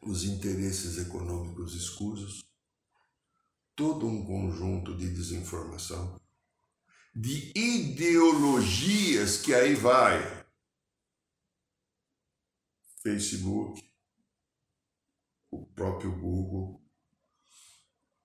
os 0.00 0.24
interesses 0.24 0.96
econômicos 0.96 1.74
escusos, 1.74 2.42
todo 3.76 4.06
um 4.06 4.24
conjunto 4.24 4.96
de 4.96 5.10
desinformação, 5.10 6.18
de 7.14 7.52
ideologias 7.54 9.36
que 9.36 9.54
aí 9.54 9.74
vai. 9.74 10.46
Facebook, 13.02 13.93
o 15.54 15.66
próprio 15.66 16.10
Google, 16.18 16.84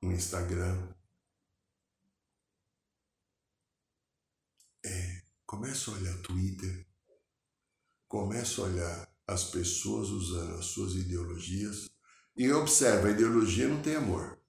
no 0.02 0.12
Instagram. 0.12 0.94
É, 4.84 5.22
começa 5.46 5.92
a 5.92 5.94
olhar 5.94 6.18
Twitter, 6.22 6.88
começa 8.08 8.62
a 8.62 8.66
olhar 8.66 9.16
as 9.28 9.44
pessoas 9.44 10.10
usando 10.10 10.56
as 10.56 10.66
suas 10.66 10.94
ideologias 10.96 11.90
e 12.36 12.52
observa, 12.52 13.08
a 13.08 13.12
ideologia 13.12 13.68
não 13.68 13.82
tem 13.82 13.96
amor. 13.96 14.40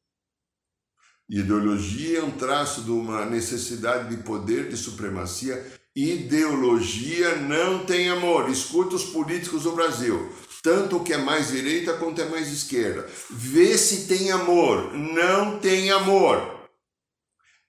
Ideologia 1.29 2.21
é 2.21 2.23
um 2.23 2.37
traço 2.37 2.83
de 2.83 2.91
uma 2.91 3.25
necessidade 3.27 4.15
de 4.15 4.23
poder, 4.23 4.69
de 4.69 4.77
supremacia. 4.77 5.80
Ideologia 5.95 7.37
não 7.37 7.85
tem 7.85 8.09
amor. 8.09 8.49
Escuta 8.49 8.97
os 8.97 9.05
políticos 9.05 9.65
do 9.65 9.73
Brasil, 9.73 10.33
tanto 10.63 10.97
o 10.97 11.05
que 11.05 11.13
é 11.13 11.19
mais 11.19 11.49
direita 11.49 11.95
quanto 11.95 12.21
é 12.21 12.25
mais 12.25 12.49
esquerda. 12.49 13.09
Vê 13.31 13.77
se 13.77 14.07
tem 14.07 14.31
amor. 14.31 14.95
Não 14.95 15.59
tem 15.59 15.91
amor. 15.91 16.61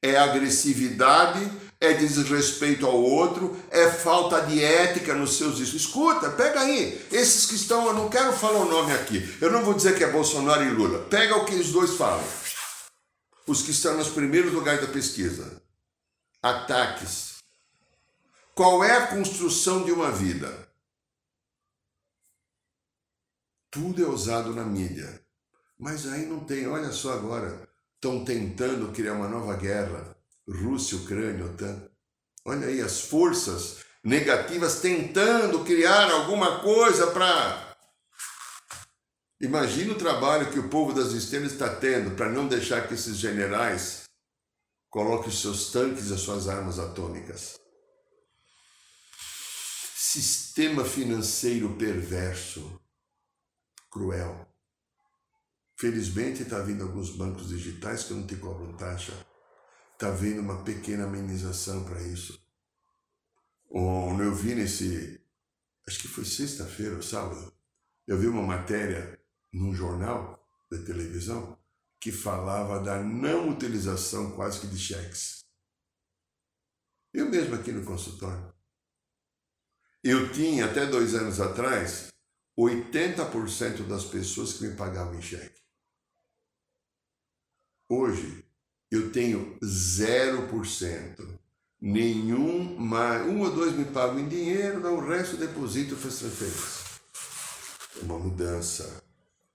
É 0.03 0.17
agressividade, 0.17 1.51
é 1.79 1.93
desrespeito 1.93 2.85
ao 2.85 2.99
outro, 2.99 3.55
é 3.69 3.89
falta 3.89 4.41
de 4.41 4.63
ética 4.63 5.13
nos 5.13 5.37
seus 5.37 5.57
discursos. 5.57 5.81
Escuta, 5.81 6.29
pega 6.31 6.61
aí, 6.61 6.99
esses 7.11 7.45
que 7.45 7.55
estão, 7.55 7.85
eu 7.85 7.93
não 7.93 8.09
quero 8.09 8.33
falar 8.33 8.59
o 8.59 8.69
nome 8.69 8.93
aqui, 8.93 9.37
eu 9.39 9.51
não 9.51 9.63
vou 9.63 9.75
dizer 9.75 9.95
que 9.95 10.03
é 10.03 10.09
Bolsonaro 10.09 10.63
e 10.63 10.71
Lula, 10.71 11.05
pega 11.07 11.35
o 11.35 11.45
que 11.45 11.53
os 11.53 11.71
dois 11.71 11.91
falam 11.91 12.23
os 13.51 13.61
que 13.63 13.71
estão 13.71 13.97
nos 13.97 14.09
primeiros 14.09 14.53
lugares 14.53 14.81
da 14.81 14.87
pesquisa. 14.87 15.61
Ataques. 16.41 17.30
Qual 18.53 18.83
é 18.83 18.97
a 18.97 19.07
construção 19.07 19.83
de 19.83 19.91
uma 19.91 20.11
vida? 20.11 20.69
Tudo 23.71 24.03
é 24.03 24.07
usado 24.07 24.53
na 24.53 24.65
mídia. 24.65 25.21
Mas 25.79 26.07
aí 26.07 26.25
não 26.25 26.41
tem, 26.41 26.67
olha 26.67 26.91
só 26.91 27.13
agora, 27.13 27.67
estão 27.95 28.23
tentando 28.23 28.91
criar 28.91 29.13
uma 29.13 29.27
nova 29.27 29.55
guerra, 29.55 30.15
Rússia, 30.47 30.97
Ucrânia, 30.97 31.45
OTAN. 31.45 31.89
Olha 32.45 32.67
aí 32.67 32.81
as 32.81 33.01
forças 33.01 33.79
negativas 34.03 34.79
tentando 34.79 35.63
criar 35.63 36.11
alguma 36.11 36.59
coisa 36.59 37.07
para 37.11 37.71
Imagina 39.41 39.93
o 39.93 39.97
trabalho 39.97 40.51
que 40.51 40.59
o 40.59 40.69
povo 40.69 40.93
das 40.93 41.13
estrelas 41.13 41.53
está 41.53 41.67
tendo 41.75 42.15
para 42.15 42.29
não 42.29 42.47
deixar 42.47 42.87
que 42.87 42.93
esses 42.93 43.17
generais 43.17 44.03
coloquem 44.87 45.29
os 45.29 45.41
seus 45.41 45.71
tanques 45.71 46.09
e 46.09 46.13
as 46.13 46.19
suas 46.19 46.47
armas 46.47 46.77
atômicas. 46.77 47.60
Sistema 50.03 50.83
financeiro 50.83 51.77
perverso, 51.77 52.81
cruel. 53.87 54.51
Felizmente 55.77 56.41
está 56.41 56.57
vindo 56.57 56.83
alguns 56.83 57.11
bancos 57.15 57.49
digitais 57.49 58.05
que 58.05 58.13
não 58.15 58.25
te 58.25 58.35
cobram 58.35 58.75
taxa. 58.75 59.13
Está 59.93 60.09
vindo 60.09 60.41
uma 60.41 60.63
pequena 60.63 61.03
amenização 61.03 61.83
para 61.83 62.01
isso. 62.01 62.43
Eu 63.69 64.33
vi 64.33 64.55
nesse, 64.55 65.23
acho 65.87 65.99
que 65.99 66.07
foi 66.07 66.25
sexta-feira 66.25 66.95
ou 66.95 67.03
sábado, 67.03 67.53
eu 68.07 68.17
vi 68.17 68.25
uma 68.25 68.41
matéria 68.41 69.23
num 69.53 69.71
jornal 69.71 70.43
da 70.71 70.79
televisão 70.79 71.55
que 71.99 72.11
falava 72.11 72.79
da 72.79 73.03
não 73.03 73.49
utilização 73.49 74.31
quase 74.31 74.61
que 74.61 74.67
de 74.67 74.79
cheques. 74.79 75.45
Eu 77.13 77.29
mesmo 77.29 77.53
aqui 77.53 77.71
no 77.71 77.85
consultório. 77.85 78.50
Eu 80.03 80.31
tinha, 80.31 80.65
até 80.65 80.85
dois 80.85 81.13
anos 81.13 81.39
atrás, 81.39 82.07
80% 82.57 83.87
das 83.87 84.03
pessoas 84.05 84.53
que 84.53 84.65
me 84.65 84.75
pagavam 84.75 85.15
em 85.15 85.21
cheque. 85.21 85.61
Hoje, 87.87 88.43
eu 88.89 89.11
tenho 89.11 89.57
0%. 89.59 91.39
Nenhum, 91.79 92.77
mais, 92.79 93.25
um 93.27 93.41
ou 93.41 93.51
dois 93.51 93.73
me 93.73 93.85
pagam 93.85 94.19
em 94.19 94.27
dinheiro, 94.27 94.87
o 94.87 95.07
resto 95.07 95.37
deposito 95.37 95.95
para 95.95 96.09
transferência. 96.09 96.91
Uma 98.03 98.19
mudança 98.19 99.03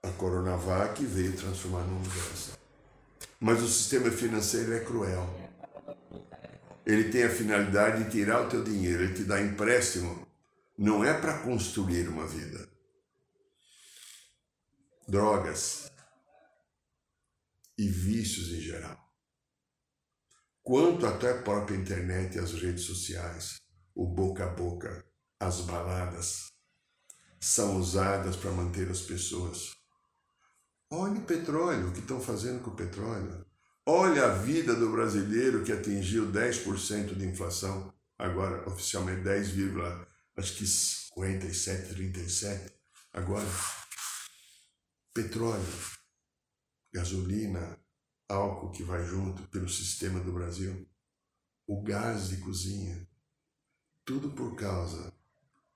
a 0.02 0.10
Coronavac 0.12 1.04
veio 1.04 1.36
transformar 1.36 1.82
numa 1.82 1.98
mudança. 1.98 2.52
Mas 3.40 3.62
o 3.62 3.68
sistema 3.68 4.10
financeiro 4.10 4.72
é 4.72 4.80
cruel. 4.80 5.28
Ele 6.84 7.10
tem 7.10 7.24
a 7.24 7.30
finalidade 7.30 8.04
de 8.04 8.10
tirar 8.10 8.42
o 8.42 8.48
teu 8.48 8.62
dinheiro, 8.62 9.02
ele 9.02 9.14
te 9.14 9.24
dá 9.24 9.40
empréstimo. 9.40 10.25
Não 10.76 11.04
é 11.04 11.18
para 11.18 11.42
construir 11.42 12.08
uma 12.08 12.26
vida. 12.26 12.68
Drogas 15.08 15.90
e 17.78 17.88
vícios 17.88 18.52
em 18.52 18.60
geral. 18.60 18.98
Quanto 20.62 21.06
até 21.06 21.30
a 21.30 21.42
própria 21.42 21.76
internet 21.76 22.36
e 22.36 22.40
as 22.40 22.52
redes 22.52 22.84
sociais, 22.84 23.60
o 23.94 24.06
boca 24.06 24.44
a 24.44 24.48
boca, 24.48 25.06
as 25.38 25.60
baladas, 25.60 26.52
são 27.40 27.76
usadas 27.76 28.36
para 28.36 28.50
manter 28.50 28.90
as 28.90 29.02
pessoas 29.02 29.76
Olhe 30.90 31.18
o 31.18 31.22
petróleo, 31.22 31.88
o 31.88 31.92
que 31.92 31.98
estão 31.98 32.20
fazendo 32.20 32.62
com 32.62 32.70
o 32.70 32.76
petróleo. 32.76 33.44
Olha 33.84 34.26
a 34.26 34.34
vida 34.34 34.72
do 34.72 34.92
brasileiro 34.92 35.64
que 35.64 35.72
atingiu 35.72 36.30
10% 36.30 37.16
de 37.16 37.26
inflação, 37.26 37.92
agora 38.16 38.68
oficialmente 38.68 39.22
10, 39.22 39.48
acho 40.36 40.54
que 40.56 40.66
57, 40.66 41.94
37. 41.94 42.72
Agora, 43.12 43.46
petróleo, 45.14 45.64
gasolina, 46.92 47.78
álcool 48.28 48.72
que 48.72 48.82
vai 48.82 49.04
junto 49.04 49.42
pelo 49.48 49.68
sistema 49.68 50.20
do 50.20 50.32
Brasil, 50.32 50.86
o 51.66 51.82
gás 51.82 52.28
de 52.28 52.36
cozinha, 52.38 53.08
tudo 54.04 54.30
por 54.30 54.54
causa 54.56 55.12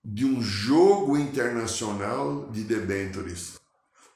de 0.04 0.24
um 0.24 0.42
jogo 0.42 1.16
internacional 1.16 2.50
de 2.50 2.64
debentures 2.64 3.60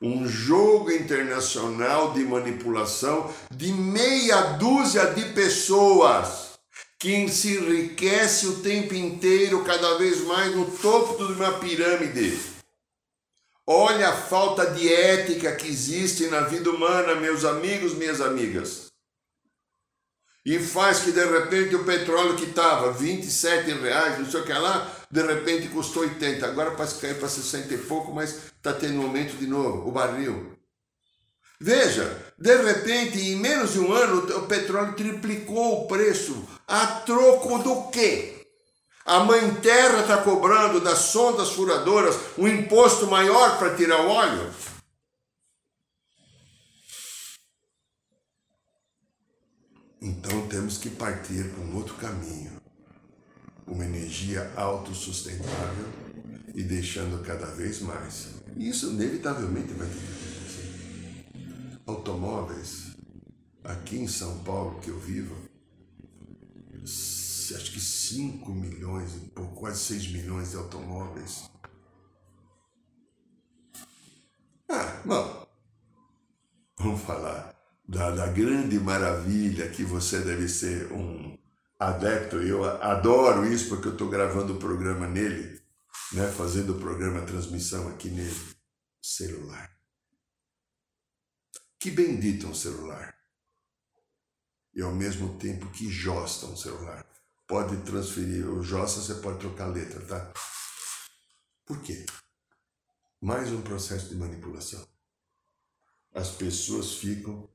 um 0.04 0.26
jogo 0.26 0.90
internacional 0.90 2.12
de 2.12 2.24
manipulação 2.24 3.32
de 3.50 3.72
meia 3.72 4.58
dúzia 4.58 5.06
de 5.14 5.32
pessoas 5.32 6.53
que 7.04 7.28
se 7.28 7.58
enriquece 7.58 8.46
o 8.46 8.62
tempo 8.62 8.94
inteiro, 8.94 9.62
cada 9.62 9.98
vez 9.98 10.22
mais 10.22 10.56
no 10.56 10.64
topo 10.64 11.26
de 11.26 11.34
uma 11.34 11.58
pirâmide. 11.58 12.40
Olha 13.66 14.08
a 14.08 14.16
falta 14.16 14.70
de 14.70 14.90
ética 14.90 15.54
que 15.54 15.68
existe 15.68 16.28
na 16.28 16.40
vida 16.40 16.70
humana, 16.70 17.14
meus 17.14 17.44
amigos, 17.44 17.92
minhas 17.92 18.22
amigas. 18.22 18.86
E 20.46 20.58
faz 20.58 21.00
que 21.00 21.12
de 21.12 21.26
repente 21.26 21.76
o 21.76 21.84
petróleo 21.84 22.36
que 22.36 22.44
estava 22.44 22.90
27 22.92 23.70
reais, 23.72 24.18
não 24.18 24.30
sei 24.30 24.40
o 24.40 24.44
que 24.46 24.52
lá, 24.54 24.90
de 25.10 25.22
repente 25.22 25.68
custou 25.68 26.04
80, 26.04 26.46
agora 26.46 26.70
parece 26.70 27.02
cair 27.02 27.18
para 27.18 27.28
60 27.28 27.74
e 27.74 27.78
pouco, 27.78 28.14
mas 28.14 28.46
está 28.56 28.72
tendo 28.72 29.00
um 29.00 29.02
aumento 29.02 29.36
de 29.36 29.46
novo, 29.46 29.86
o 29.86 29.92
barril. 29.92 30.56
Veja, 31.60 32.34
de 32.38 32.56
repente, 32.62 33.18
em 33.18 33.36
menos 33.36 33.74
de 33.74 33.80
um 33.80 33.92
ano, 33.92 34.38
o 34.38 34.46
petróleo 34.46 34.94
triplicou 34.94 35.84
o 35.84 35.86
preço. 35.86 36.46
A 36.66 36.86
troco 36.86 37.58
do 37.58 37.90
quê? 37.90 38.46
A 39.04 39.20
Mãe 39.20 39.54
Terra 39.56 40.00
está 40.00 40.22
cobrando 40.22 40.80
das 40.80 40.98
sondas 40.98 41.50
furadoras 41.50 42.16
um 42.38 42.48
imposto 42.48 43.06
maior 43.06 43.58
para 43.58 43.76
tirar 43.76 44.00
o 44.00 44.08
óleo? 44.08 44.50
Então 50.00 50.46
temos 50.48 50.78
que 50.78 50.90
partir 50.90 51.50
para 51.50 51.64
um 51.64 51.76
outro 51.76 51.94
caminho 51.96 52.54
uma 53.66 53.84
energia 53.84 54.52
autossustentável 54.56 55.86
e 56.54 56.62
deixando 56.62 57.22
cada 57.22 57.46
vez 57.46 57.80
mais. 57.80 58.28
Isso 58.56 58.90
inevitavelmente 58.90 59.72
vai 59.74 59.88
ter 59.88 59.94
que 59.94 60.04
acontecer. 60.06 61.80
Automóveis, 61.86 62.94
aqui 63.62 63.98
em 63.98 64.06
São 64.06 64.38
Paulo 64.44 64.80
que 64.80 64.90
eu 64.90 64.98
vivo, 64.98 65.43
acho 66.84 67.72
que 67.72 67.80
5 67.80 68.52
milhões, 68.52 69.12
quase 69.54 69.84
6 69.84 70.12
milhões 70.12 70.50
de 70.50 70.56
automóveis. 70.56 71.50
Ah, 74.68 75.02
bom, 75.04 75.46
vamos 76.78 77.00
falar 77.02 77.54
da, 77.86 78.10
da 78.10 78.26
grande 78.26 78.78
maravilha 78.78 79.70
que 79.70 79.84
você 79.84 80.20
deve 80.20 80.48
ser 80.48 80.90
um 80.92 81.38
adepto, 81.78 82.36
eu 82.36 82.64
adoro 82.64 83.44
isso 83.46 83.68
porque 83.68 83.88
eu 83.88 83.92
estou 83.92 84.08
gravando 84.08 84.54
o 84.54 84.58
programa 84.58 85.06
nele, 85.06 85.60
né, 86.12 86.30
fazendo 86.30 86.76
o 86.76 86.80
programa 86.80 87.22
transmissão 87.22 87.88
aqui 87.88 88.08
nele. 88.08 88.54
Celular. 89.02 89.70
Que 91.78 91.90
bendito 91.90 92.46
um 92.46 92.54
celular 92.54 93.14
e 94.74 94.82
ao 94.82 94.92
mesmo 94.92 95.38
tempo 95.38 95.70
que 95.70 95.88
josta 95.90 96.46
um 96.46 96.56
celular. 96.56 97.06
Pode 97.46 97.76
transferir, 97.82 98.48
o 98.48 98.62
josta 98.62 99.00
você 99.00 99.14
pode 99.20 99.38
trocar 99.38 99.64
a 99.64 99.72
letra, 99.72 100.00
tá? 100.06 100.32
Por 101.64 101.80
quê? 101.82 102.04
Mais 103.20 103.52
um 103.52 103.62
processo 103.62 104.08
de 104.08 104.16
manipulação. 104.16 104.86
As 106.12 106.30
pessoas 106.30 106.94
ficam 106.94 107.48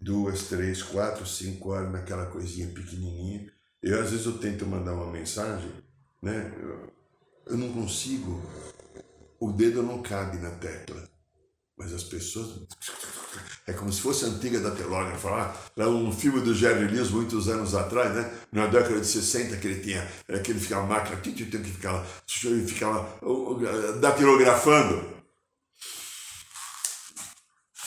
duas, 0.00 0.48
três, 0.48 0.82
quatro, 0.82 1.26
cinco 1.26 1.70
horas 1.70 1.92
naquela 1.92 2.26
coisinha 2.26 2.68
pequenininha. 2.68 3.52
Eu 3.82 4.00
às 4.00 4.10
vezes 4.10 4.26
eu 4.26 4.38
tento 4.38 4.66
mandar 4.66 4.94
uma 4.94 5.10
mensagem, 5.10 5.72
né? 6.22 6.52
Eu, 6.56 6.92
eu 7.46 7.56
não 7.56 7.72
consigo, 7.72 8.40
o 9.38 9.52
dedo 9.52 9.82
não 9.82 10.02
cabe 10.02 10.38
na 10.38 10.50
tecla 10.56 11.08
mas 11.80 11.94
as 11.94 12.04
pessoas. 12.04 12.68
É 13.66 13.72
como 13.72 13.90
se 13.90 14.02
fosse 14.02 14.26
a 14.26 14.28
antiga 14.28 14.60
da 14.60 14.70
telógrafa, 14.72 15.30
lá 15.74 15.88
um 15.88 16.12
filme 16.12 16.42
do 16.42 16.54
Jerry 16.54 16.86
Lewis, 16.88 17.08
muitos 17.08 17.48
anos 17.48 17.74
atrás, 17.74 18.14
né? 18.14 18.38
na 18.52 18.66
década 18.66 19.00
de 19.00 19.06
60, 19.06 19.56
que 19.56 19.66
ele 19.66 19.80
tinha, 19.80 20.06
que 20.42 20.50
ele 20.50 20.60
ficava 20.60 20.86
máquina, 20.86 21.16
tem 21.22 21.32
que 21.32 21.44
ficar 21.46 21.92
lá, 21.92 22.04
ficava 22.66 23.18
datilografando. 23.98 25.22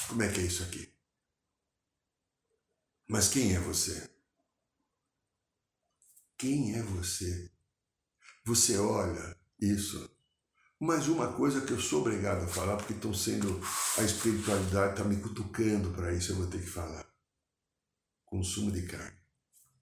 Como 0.07 0.23
é 0.23 0.29
que 0.29 0.39
é 0.39 0.43
isso 0.43 0.63
aqui? 0.63 0.91
Mas 3.07 3.27
quem 3.27 3.55
é 3.55 3.59
você? 3.59 4.09
Quem 6.35 6.75
é 6.75 6.81
você? 6.81 7.51
Você 8.43 8.75
olha 8.77 9.37
isso. 9.59 10.12
Mas 10.85 11.07
uma 11.07 11.31
coisa 11.31 11.61
que 11.61 11.71
eu 11.71 11.79
sou 11.79 12.01
obrigado 12.01 12.43
a 12.43 12.47
falar, 12.47 12.75
porque 12.75 12.91
estão 12.91 13.13
sendo. 13.13 13.57
A 13.97 14.01
espiritualidade 14.01 14.91
está 14.91 15.05
me 15.05 15.15
cutucando 15.15 15.91
para 15.91 16.11
isso, 16.11 16.33
eu 16.33 16.35
vou 16.35 16.47
ter 16.47 16.59
que 16.59 16.67
falar. 16.67 17.07
Consumo 18.25 18.69
de 18.69 18.81
carne. 18.81 19.17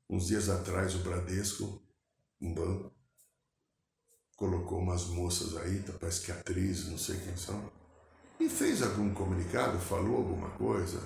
Uns 0.08 0.28
dias 0.28 0.48
atrás, 0.48 0.94
o 0.94 1.00
Bradesco, 1.00 1.82
um 2.40 2.54
banco, 2.54 2.94
colocou 4.36 4.78
umas 4.78 5.08
moças 5.08 5.58
aí, 5.58 5.82
tá, 5.82 5.92
parece 5.94 6.22
que 6.22 6.32
atrizes, 6.32 6.90
não 6.90 7.00
sei 7.00 7.20
quem 7.20 7.36
são, 7.36 7.72
e 8.40 8.48
fez 8.48 8.84
algum 8.84 9.12
comunicado, 9.12 9.80
falou 9.80 10.18
alguma 10.18 10.52
coisa 10.52 11.02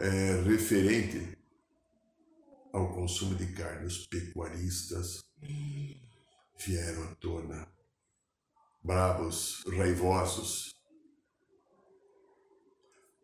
é, 0.00 0.42
referente 0.42 1.38
ao 2.74 2.92
consumo 2.92 3.36
de 3.36 3.46
carne. 3.54 3.86
Os 3.86 4.06
pecuaristas 4.06 5.24
vieram 6.58 7.04
à 7.04 7.14
tona, 7.14 7.73
bravos, 8.84 9.64
raivosos. 9.76 10.74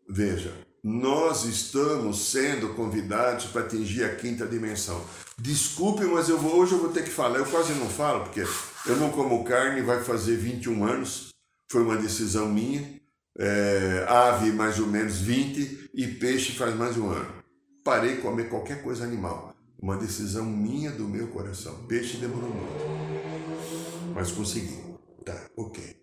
Veja, 0.08 0.52
nós 0.82 1.44
estamos 1.44 2.30
sendo 2.30 2.74
convidados 2.74 3.46
para 3.46 3.62
atingir 3.62 4.04
a 4.04 4.16
quinta 4.16 4.46
dimensão. 4.46 5.04
Desculpe, 5.38 6.04
mas 6.04 6.28
eu 6.28 6.38
vou, 6.38 6.56
hoje 6.56 6.72
eu 6.72 6.78
vou 6.78 6.90
ter 6.90 7.04
que 7.04 7.10
falar. 7.10 7.38
Eu 7.38 7.46
quase 7.46 7.74
não 7.74 7.88
falo, 7.88 8.24
porque 8.24 8.40
eu 8.86 8.96
não 8.96 9.10
como 9.10 9.44
carne, 9.44 9.82
vai 9.82 10.02
fazer 10.02 10.36
21 10.36 10.84
anos. 10.84 11.28
Foi 11.70 11.82
uma 11.82 11.96
decisão 11.96 12.48
minha. 12.48 12.98
É, 13.38 14.06
ave, 14.08 14.50
mais 14.50 14.80
ou 14.80 14.86
menos 14.86 15.18
20, 15.18 15.90
e 15.94 16.06
peixe 16.08 16.52
faz 16.52 16.74
mais 16.74 16.96
um 16.96 17.10
ano 17.10 17.40
parei 17.84 18.16
de 18.16 18.22
comer 18.22 18.48
qualquer 18.48 18.82
coisa 18.82 19.04
animal. 19.04 19.54
Uma 19.80 19.96
decisão 19.96 20.44
minha 20.44 20.90
do 20.90 21.08
meu 21.08 21.28
coração. 21.28 21.74
Peixe 21.88 22.18
demorou 22.18 22.50
muito. 22.50 24.14
Mas 24.14 24.30
consegui. 24.30 24.89
Tá, 25.24 25.50
ok. 25.56 26.00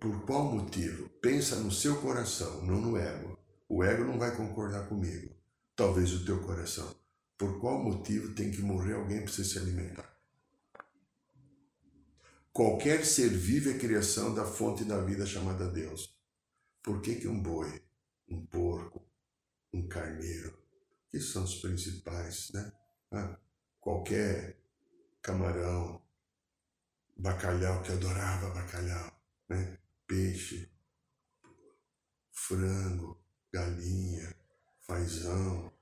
Por 0.00 0.24
qual 0.24 0.44
motivo? 0.52 1.08
Pensa 1.20 1.56
no 1.56 1.70
seu 1.70 2.00
coração, 2.00 2.62
não 2.62 2.80
no 2.80 2.96
ego. 2.96 3.38
O 3.68 3.82
ego 3.82 4.04
não 4.04 4.18
vai 4.18 4.36
concordar 4.36 4.88
comigo. 4.88 5.34
Talvez 5.74 6.12
o 6.12 6.24
teu 6.24 6.40
coração. 6.42 6.94
Por 7.36 7.58
qual 7.60 7.82
motivo 7.82 8.34
tem 8.34 8.50
que 8.50 8.62
morrer 8.62 8.94
alguém 8.94 9.22
para 9.22 9.32
você 9.32 9.44
se 9.44 9.58
alimentar? 9.58 10.14
Qualquer 12.52 13.04
ser 13.04 13.30
vivo 13.30 13.70
é 13.70 13.78
criação 13.78 14.32
da 14.32 14.44
fonte 14.44 14.84
da 14.84 15.00
vida 15.00 15.26
chamada 15.26 15.68
Deus. 15.68 16.16
Por 16.80 17.00
que, 17.00 17.16
que 17.16 17.26
um 17.26 17.42
boi, 17.42 17.82
um 18.28 18.46
porco, 18.46 19.04
um 19.72 19.88
carneiro, 19.88 20.56
que 21.10 21.18
são 21.18 21.42
os 21.42 21.56
principais, 21.56 22.52
né? 22.52 22.72
Ah, 23.10 23.40
qualquer 23.80 24.60
camarão, 25.20 26.03
bacalhau, 27.16 27.82
que 27.82 27.92
adorava 27.92 28.50
bacalhau, 28.50 29.12
né? 29.48 29.78
Peixe, 30.06 30.70
frango, 32.32 33.22
galinha, 33.52 34.34
fazão. 34.80 35.72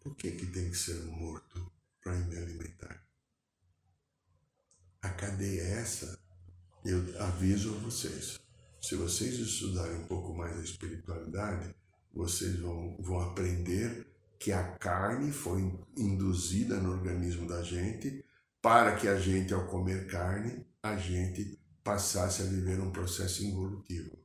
Por 0.00 0.16
que, 0.16 0.32
que 0.32 0.46
tem 0.46 0.70
que 0.70 0.76
ser 0.76 1.02
morto 1.04 1.70
para 2.02 2.14
me 2.14 2.36
alimentar? 2.36 3.06
A 5.02 5.10
cadeia 5.10 5.62
é 5.62 5.72
essa, 5.80 6.18
eu 6.84 7.22
aviso 7.22 7.74
a 7.74 7.78
vocês. 7.78 8.38
Se 8.80 8.96
vocês 8.96 9.34
estudarem 9.38 9.98
um 9.98 10.06
pouco 10.06 10.34
mais 10.34 10.56
a 10.56 10.62
espiritualidade, 10.62 11.74
vocês 12.12 12.58
vão, 12.58 12.96
vão 13.00 13.20
aprender 13.20 14.06
que 14.38 14.52
a 14.52 14.76
carne 14.78 15.32
foi 15.32 15.60
induzida 15.96 16.80
no 16.80 16.92
organismo 16.92 17.46
da 17.46 17.62
gente 17.62 18.24
para 18.60 18.96
que 18.96 19.08
a 19.08 19.18
gente, 19.18 19.54
ao 19.54 19.66
comer 19.66 20.06
carne, 20.06 20.66
a 20.82 20.96
gente 20.96 21.58
passasse 21.82 22.42
a 22.42 22.46
viver 22.46 22.80
um 22.80 22.90
processo 22.90 23.44
involutivo. 23.44 24.18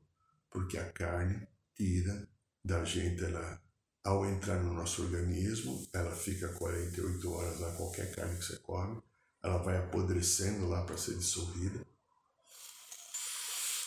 Porque 0.49 0.77
a 0.77 0.91
carne 0.91 1.47
tira 1.75 2.27
da 2.63 2.83
gente, 2.83 3.23
ela, 3.23 3.61
ao 4.03 4.25
entrar 4.25 4.61
no 4.61 4.73
nosso 4.73 5.03
organismo, 5.03 5.87
ela 5.93 6.11
fica 6.11 6.49
48 6.49 7.31
horas 7.31 7.59
lá, 7.59 7.71
qualquer 7.73 8.13
carne 8.15 8.37
que 8.37 8.45
você 8.45 8.57
come, 8.57 9.01
ela 9.41 9.57
vai 9.57 9.77
apodrecendo 9.77 10.67
lá 10.67 10.83
para 10.83 10.97
ser 10.97 11.17
dissolvida. 11.17 11.85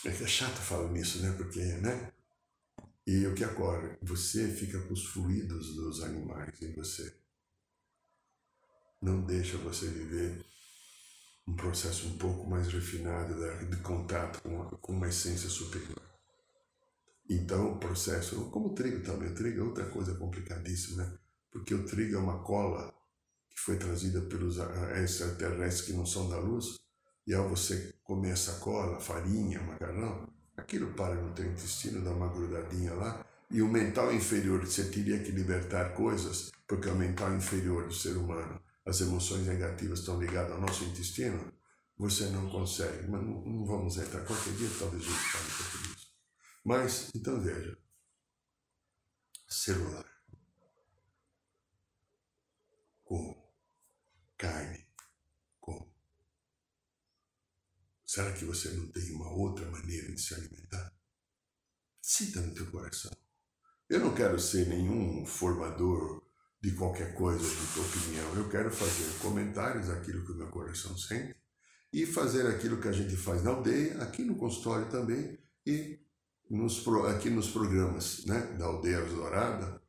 É 0.04 0.10
que 0.10 0.24
é 0.24 0.26
chato 0.26 0.56
falar 0.56 0.90
nisso, 0.92 1.20
né? 1.20 1.32
Porque, 1.32 1.60
né? 1.60 2.12
E 3.06 3.26
o 3.26 3.34
que 3.34 3.44
ocorre? 3.44 3.96
Você 4.02 4.48
fica 4.48 4.80
com 4.80 4.92
os 4.92 5.06
fluidos 5.06 5.74
dos 5.74 6.02
animais 6.02 6.60
em 6.60 6.72
você. 6.72 7.16
Não 9.00 9.22
deixa 9.22 9.58
você 9.58 9.86
viver 9.86 10.44
um 11.46 11.54
processo 11.54 12.08
um 12.08 12.18
pouco 12.18 12.48
mais 12.48 12.66
refinado 12.68 13.34
de 13.68 13.76
contato 13.78 14.40
com 14.42 14.92
uma, 14.92 15.08
essência 15.08 15.48
superior. 15.48 16.02
Então, 17.28 17.72
o 17.72 17.78
processo, 17.78 18.50
como 18.50 18.68
o 18.68 18.74
trigo 18.74 19.02
também, 19.04 19.30
o 19.30 19.34
trigo 19.34 19.60
é 19.60 19.62
outra 19.64 19.86
coisa 19.86 20.14
complicadíssima, 20.14 21.04
né? 21.04 21.18
Porque 21.52 21.74
o 21.74 21.84
trigo 21.84 22.16
é 22.16 22.18
uma 22.18 22.42
cola 22.42 22.92
que 23.50 23.60
foi 23.60 23.76
trazida 23.76 24.20
pelos 24.22 24.58
extraterrestres 25.02 25.86
que 25.86 25.92
não 25.92 26.04
são 26.04 26.28
da 26.28 26.38
luz, 26.38 26.76
e 27.26 27.34
ao 27.34 27.48
você 27.48 27.94
comer 28.04 28.30
essa 28.30 28.60
cola, 28.60 29.00
farinha, 29.00 29.60
macarrão, 29.62 30.28
aquilo 30.56 30.92
para 30.94 31.14
no 31.14 31.34
teu 31.34 31.46
intestino, 31.46 32.04
dá 32.04 32.10
uma 32.10 32.28
grudadinha 32.28 32.94
lá, 32.94 33.24
e 33.50 33.62
o 33.62 33.68
mental 33.68 34.12
inferior, 34.12 34.64
você 34.64 34.84
teria 34.84 35.18
que 35.20 35.30
libertar 35.30 35.94
coisas, 35.94 36.50
porque 36.66 36.88
o 36.88 36.94
mental 36.94 37.34
inferior 37.34 37.86
do 37.86 37.94
ser 37.94 38.16
humano, 38.16 38.60
as 38.86 39.00
emoções 39.00 39.46
negativas 39.46 39.98
estão 39.98 40.20
ligadas 40.20 40.52
ao 40.52 40.60
nosso 40.60 40.84
intestino, 40.84 41.52
você 41.98 42.26
não 42.26 42.48
consegue. 42.48 43.08
Mas 43.08 43.22
não, 43.22 43.66
vamos 43.66 43.96
entrar. 43.96 44.24
Qualquer 44.24 44.54
dia 44.54 44.68
talvez 44.78 45.02
a 45.02 45.06
gente 45.06 45.18
fale 45.18 45.50
sobre 45.50 45.92
isso. 45.92 46.12
Mas, 46.64 47.10
então 47.14 47.40
veja. 47.40 47.76
Celular. 49.48 50.06
Como? 53.04 53.52
Carne. 54.38 54.86
Será 58.16 58.32
que 58.32 58.46
você 58.46 58.70
não 58.70 58.86
tem 58.92 59.12
uma 59.12 59.30
outra 59.30 59.70
maneira 59.70 60.10
de 60.10 60.18
se 60.18 60.32
alimentar? 60.32 60.96
Sinta 62.00 62.40
no 62.40 62.54
teu 62.54 62.70
coração. 62.70 63.10
Eu 63.90 64.00
não 64.00 64.14
quero 64.14 64.38
ser 64.40 64.66
nenhum 64.68 65.26
formador 65.26 66.25
de 66.60 66.72
qualquer 66.72 67.14
coisa, 67.14 67.44
de 67.44 67.80
opinião. 67.80 68.34
Eu 68.34 68.48
quero 68.48 68.70
fazer 68.70 69.18
comentários 69.20 69.88
daquilo 69.88 70.24
que 70.24 70.32
o 70.32 70.36
meu 70.36 70.48
coração 70.48 70.96
sente 70.96 71.36
e 71.92 72.04
fazer 72.04 72.46
aquilo 72.46 72.80
que 72.80 72.88
a 72.88 72.92
gente 72.92 73.16
faz 73.16 73.42
na 73.42 73.50
aldeia, 73.50 74.02
aqui 74.02 74.22
no 74.22 74.36
consultório 74.36 74.88
também 74.90 75.38
e 75.66 75.98
nos, 76.50 76.86
aqui 77.08 77.30
nos 77.30 77.50
programas 77.50 78.24
né, 78.26 78.40
da 78.58 78.66
Aldeia 78.66 79.04
Dourada, 79.04 79.80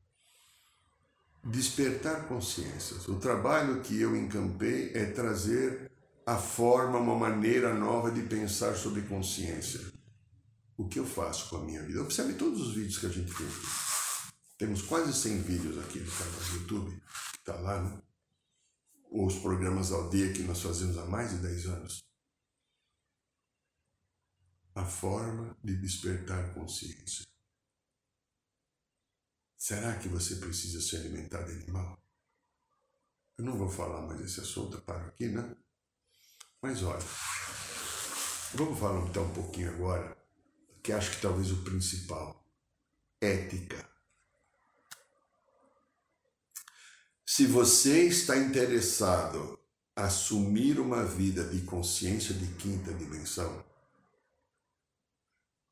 despertar 1.44 2.28
consciências. 2.28 3.08
O 3.08 3.16
trabalho 3.16 3.82
que 3.82 4.00
eu 4.00 4.16
encampei 4.16 4.92
é 4.94 5.06
trazer 5.06 5.92
a 6.26 6.36
forma, 6.36 7.00
uma 7.00 7.16
maneira 7.16 7.74
nova 7.74 8.12
de 8.12 8.22
pensar 8.24 8.76
sobre 8.76 9.02
consciência. 9.04 9.80
O 10.78 10.88
que 10.88 11.00
eu 11.00 11.06
faço 11.06 11.50
com 11.50 11.58
a 11.58 11.64
minha 11.64 11.82
vida? 11.84 12.02
Observe 12.02 12.34
todos 12.34 12.62
os 12.62 12.74
vídeos 12.76 12.98
que 12.98 13.06
a 13.06 13.10
gente 13.10 13.34
tem 13.34 13.48
aqui. 13.48 14.07
Temos 14.58 14.82
quase 14.82 15.14
100 15.14 15.42
vídeos 15.44 15.78
aqui 15.86 16.00
no 16.00 16.12
canal 16.12 16.40
do 16.40 16.56
YouTube, 16.56 17.02
que 17.32 17.38
está 17.38 17.56
lá, 17.56 17.80
né? 17.84 18.02
Os 19.12 19.36
programas 19.36 19.92
aldeia 19.92 20.34
que 20.34 20.42
nós 20.42 20.60
fazemos 20.62 20.98
há 20.98 21.06
mais 21.06 21.30
de 21.30 21.38
10 21.38 21.66
anos. 21.68 22.04
A 24.74 24.84
forma 24.84 25.56
de 25.64 25.76
despertar 25.78 26.56
consciência. 26.56 27.26
Será 29.56 29.98
que 30.00 30.08
você 30.08 30.36
precisa 30.38 30.82
se 30.82 30.96
alimentar 30.96 31.44
de 31.44 31.52
animal? 31.52 32.02
Eu 33.38 33.46
não 33.46 33.58
vou 33.58 33.70
falar 33.70 34.08
mais 34.08 34.20
desse 34.20 34.42
assunto, 34.42 34.82
paro 34.82 35.08
aqui, 35.08 35.28
né? 35.28 35.56
Mas 36.60 36.82
olha, 36.82 37.06
vamos 38.56 38.80
falar 38.80 39.08
então 39.08 39.24
um 39.24 39.34
pouquinho 39.34 39.72
agora, 39.72 40.18
que 40.82 40.92
acho 40.92 41.12
que 41.12 41.22
talvez 41.22 41.52
o 41.52 41.64
principal, 41.64 42.44
ética. 43.22 43.97
Se 47.30 47.46
você 47.46 48.08
está 48.08 48.38
interessado 48.38 49.60
a 49.94 50.06
assumir 50.06 50.80
uma 50.80 51.04
vida 51.04 51.44
de 51.44 51.60
consciência 51.64 52.34
de 52.34 52.48
quinta 52.54 52.94
dimensão, 52.94 53.66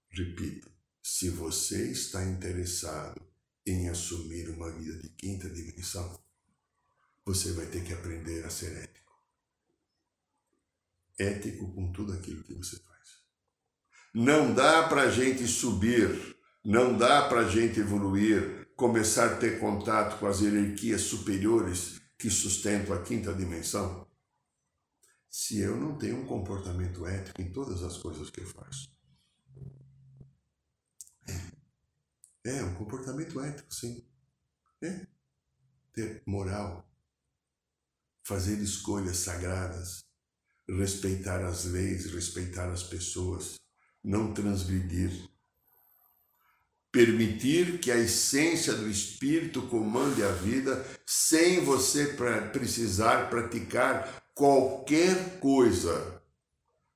repito, 0.10 0.70
se 1.02 1.30
você 1.30 1.92
está 1.92 2.26
interessado 2.26 3.26
em 3.66 3.88
assumir 3.88 4.50
uma 4.50 4.70
vida 4.70 4.98
de 4.98 5.08
quinta 5.08 5.50
dimensão, 5.50 6.22
você 7.24 7.54
vai 7.54 7.68
ter 7.68 7.86
que 7.86 7.94
aprender 7.94 8.44
a 8.44 8.50
ser 8.50 8.76
ético. 8.84 9.18
Ético 11.18 11.74
com 11.74 11.90
tudo 11.94 12.12
aquilo 12.12 12.44
que 12.44 12.54
você 12.54 12.76
faz. 12.80 13.24
Não 14.14 14.54
dá 14.54 14.90
para 14.90 15.04
a 15.04 15.10
gente 15.10 15.48
subir, 15.48 16.36
não 16.66 16.98
dá 16.98 17.30
para 17.30 17.46
a 17.46 17.50
gente 17.50 17.80
evoluir, 17.80 18.65
começar 18.76 19.34
a 19.34 19.38
ter 19.38 19.60
contato 19.60 20.20
com 20.20 20.28
as 20.28 20.42
hierarquias 20.42 21.02
superiores 21.02 22.02
que 22.18 22.30
sustentam 22.30 22.96
a 22.96 23.02
quinta 23.02 23.34
dimensão, 23.34 24.08
se 25.30 25.60
eu 25.60 25.76
não 25.76 25.98
tenho 25.98 26.22
um 26.22 26.26
comportamento 26.26 27.06
ético 27.06 27.42
em 27.42 27.52
todas 27.52 27.84
as 27.84 27.98
coisas 27.98 28.30
que 28.30 28.42
eu 28.42 28.48
faço. 28.48 28.90
É, 31.28 32.58
é 32.58 32.64
um 32.64 32.76
comportamento 32.76 33.40
ético, 33.42 33.74
sim. 33.74 34.06
É. 34.82 35.08
Ter 35.94 36.24
moral, 36.26 36.90
fazer 38.24 38.60
escolhas 38.60 39.18
sagradas, 39.18 40.06
respeitar 40.68 41.44
as 41.44 41.66
leis, 41.66 42.12
respeitar 42.12 42.70
as 42.72 42.84
pessoas, 42.84 43.56
não 44.04 44.34
transgredir. 44.34 45.30
Permitir 46.96 47.80
que 47.80 47.92
a 47.92 47.98
essência 47.98 48.74
do 48.74 48.90
Espírito 48.90 49.68
comande 49.68 50.24
a 50.24 50.32
vida 50.32 50.86
sem 51.06 51.60
você 51.60 52.16
precisar 52.54 53.30
praticar 53.30 54.24
qualquer 54.34 55.40
coisa 55.42 56.24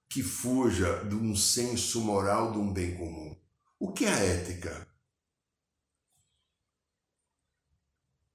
que 0.10 0.24
fuja 0.24 1.04
de 1.04 1.16
um 1.16 1.36
senso 1.36 2.00
moral 2.00 2.54
de 2.54 2.60
um 2.60 2.72
bem 2.72 2.96
comum. 2.96 3.38
O 3.78 3.92
que 3.92 4.06
é 4.06 4.14
a 4.14 4.20
ética? 4.20 4.88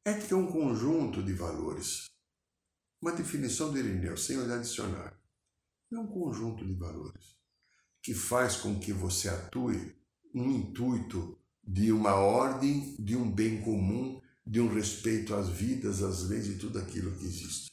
Ética 0.04 0.34
é 0.34 0.36
um 0.36 0.46
conjunto 0.46 1.22
de 1.22 1.32
valores 1.32 2.12
uma 3.04 3.12
definição 3.12 3.70
do 3.70 3.78
Irineu, 3.78 4.16
sem 4.16 4.38
olhar 4.38 4.58
dicionário. 4.58 5.14
É 5.92 5.98
um 5.98 6.06
conjunto 6.06 6.64
de 6.64 6.72
valores 6.72 7.36
que 8.02 8.14
faz 8.14 8.56
com 8.56 8.80
que 8.80 8.94
você 8.94 9.28
atue 9.28 9.94
no 10.32 10.50
intuito 10.50 11.38
de 11.66 11.92
uma 11.92 12.14
ordem, 12.14 12.94
de 12.98 13.16
um 13.16 13.30
bem 13.30 13.62
comum, 13.62 14.20
de 14.46 14.60
um 14.60 14.72
respeito 14.72 15.34
às 15.34 15.48
vidas, 15.48 16.02
às 16.02 16.24
leis 16.28 16.46
e 16.46 16.58
tudo 16.58 16.78
aquilo 16.78 17.16
que 17.16 17.24
existe. 17.24 17.72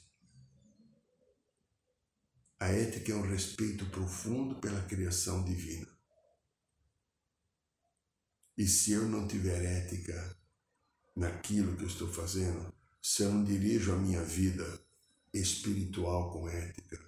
A 2.60 2.68
ética 2.68 3.12
é 3.12 3.16
um 3.16 3.28
respeito 3.28 3.86
profundo 3.88 4.56
pela 4.56 4.82
criação 4.84 5.44
divina. 5.44 5.88
E 8.58 8.68
se 8.68 8.92
eu 8.92 9.08
não 9.10 9.28
tiver 9.28 9.64
ética 9.64 10.38
naquilo 11.16 11.76
que 11.76 11.84
eu 11.84 11.88
estou 11.88 12.08
fazendo, 12.08 12.72
se 13.02 13.24
eu 13.24 13.32
não 13.32 13.44
dirijo 13.44 13.92
a 13.92 13.98
minha 13.98 14.24
vida 14.24 14.64
espiritual 15.34 16.32
com 16.32 16.48
ética, 16.48 17.00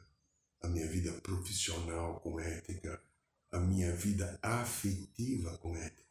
a 0.62 0.68
minha 0.68 0.88
vida 0.88 1.12
profissional 1.22 2.20
com 2.22 2.40
ética, 2.40 3.02
a 3.52 3.60
minha 3.60 3.96
vida 3.96 4.40
afetiva 4.42 5.56
com 5.60 5.76
ética, 5.76 6.03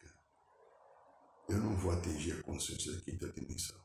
eu 1.49 1.59
não 1.59 1.76
vou 1.76 1.93
atingir 1.93 2.32
a 2.32 2.43
consciência 2.43 2.93
da 2.93 3.01
quinta 3.01 3.28
dimensão. 3.28 3.80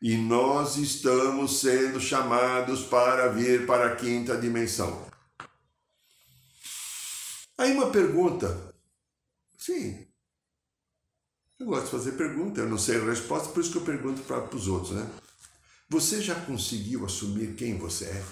E 0.00 0.16
nós 0.16 0.76
estamos 0.76 1.60
sendo 1.60 2.00
chamados 2.00 2.84
para 2.84 3.28
vir 3.28 3.66
para 3.66 3.92
a 3.92 3.96
quinta 3.96 4.36
dimensão. 4.36 5.08
Aí 7.58 7.72
uma 7.72 7.90
pergunta. 7.90 8.74
Sim. 9.58 10.06
Eu 11.58 11.66
gosto 11.66 11.86
de 11.86 11.90
fazer 11.90 12.12
pergunta, 12.12 12.60
eu 12.60 12.68
não 12.68 12.78
sei 12.78 13.00
a 13.00 13.04
resposta, 13.04 13.48
por 13.48 13.60
isso 13.60 13.72
que 13.72 13.78
eu 13.78 13.84
pergunto 13.84 14.22
para 14.22 14.54
os 14.54 14.68
outros, 14.68 14.92
né? 14.92 15.10
Você 15.88 16.22
já 16.22 16.38
conseguiu 16.44 17.04
assumir 17.04 17.56
quem 17.56 17.76
você 17.76 18.04
é? 18.04 18.24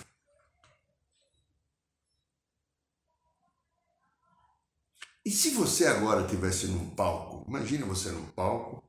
E 5.26 5.30
se 5.32 5.50
você 5.50 5.86
agora 5.86 6.22
estivesse 6.22 6.68
num 6.68 6.88
palco, 6.90 7.44
imagine 7.48 7.82
você 7.82 8.12
num 8.12 8.26
palco, 8.26 8.80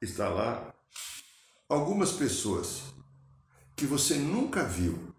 está 0.00 0.28
lá 0.28 0.72
algumas 1.68 2.12
pessoas 2.12 2.82
que 3.74 3.86
você 3.86 4.14
nunca 4.14 4.62
viu. 4.62 5.12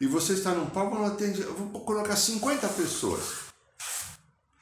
E 0.00 0.06
você 0.06 0.34
está 0.34 0.54
num 0.54 0.70
palco, 0.70 0.94
vou 0.94 1.84
colocar 1.84 2.14
50 2.14 2.68
pessoas. 2.68 3.48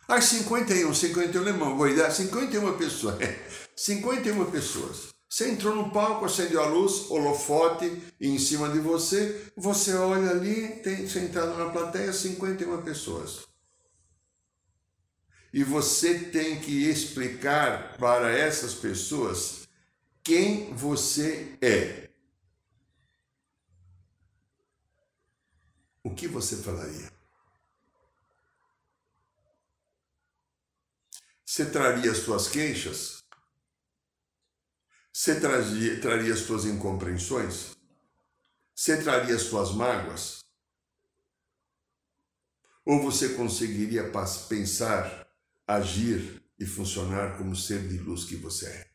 Ah, 0.09 0.19
51, 0.19 0.95
51 0.95 1.43
alemão, 1.43 1.77
vou 1.77 1.95
dar 1.95 2.11
51 2.11 2.79
pessoas. 2.79 3.17
51 3.77 4.51
pessoas. 4.51 5.15
Você 5.29 5.51
entrou 5.51 5.77
no 5.77 5.91
palco, 5.91 6.25
acendeu 6.25 6.63
a 6.63 6.67
luz, 6.67 7.11
holofote 7.11 8.15
em 8.19 8.39
cima 8.39 8.71
de 8.71 8.79
você, 8.79 9.53
você 9.55 9.93
olha 9.93 10.31
ali, 10.31 10.69
tem 10.83 11.07
sentado 11.07 11.59
na 11.59 11.69
plateia 11.69 12.15
51 12.15 12.81
pessoas. 12.81 13.46
E 15.57 15.65
você 15.65 16.19
tem 16.27 16.61
que 16.61 16.87
explicar 16.87 17.97
para 17.97 18.31
essas 18.31 18.75
pessoas 18.75 19.67
quem 20.23 20.75
você 20.75 21.57
é. 21.63 22.11
O 26.05 26.15
que 26.15 26.29
você 26.29 26.59
falaria? 26.59 27.11
Você 31.43 31.71
traria 31.71 32.13
as 32.13 32.19
suas 32.19 32.49
queixas? 32.49 33.25
Você 35.11 35.41
trazia, 35.41 35.99
traria 36.03 36.35
as 36.35 36.41
suas 36.41 36.67
incompreensões? 36.67 37.75
Você 38.75 39.03
traria 39.03 39.35
as 39.35 39.45
suas 39.45 39.73
mágoas? 39.73 40.45
Ou 42.85 43.01
você 43.03 43.31
conseguiria 43.31 44.13
pensar, 44.51 45.26
agir 45.67 46.43
e 46.59 46.65
funcionar 46.65 47.37
como 47.37 47.57
ser 47.57 47.87
de 47.89 47.99
luz 47.99 48.25
que 48.25 48.37
você 48.37 48.67
é? 48.67 48.91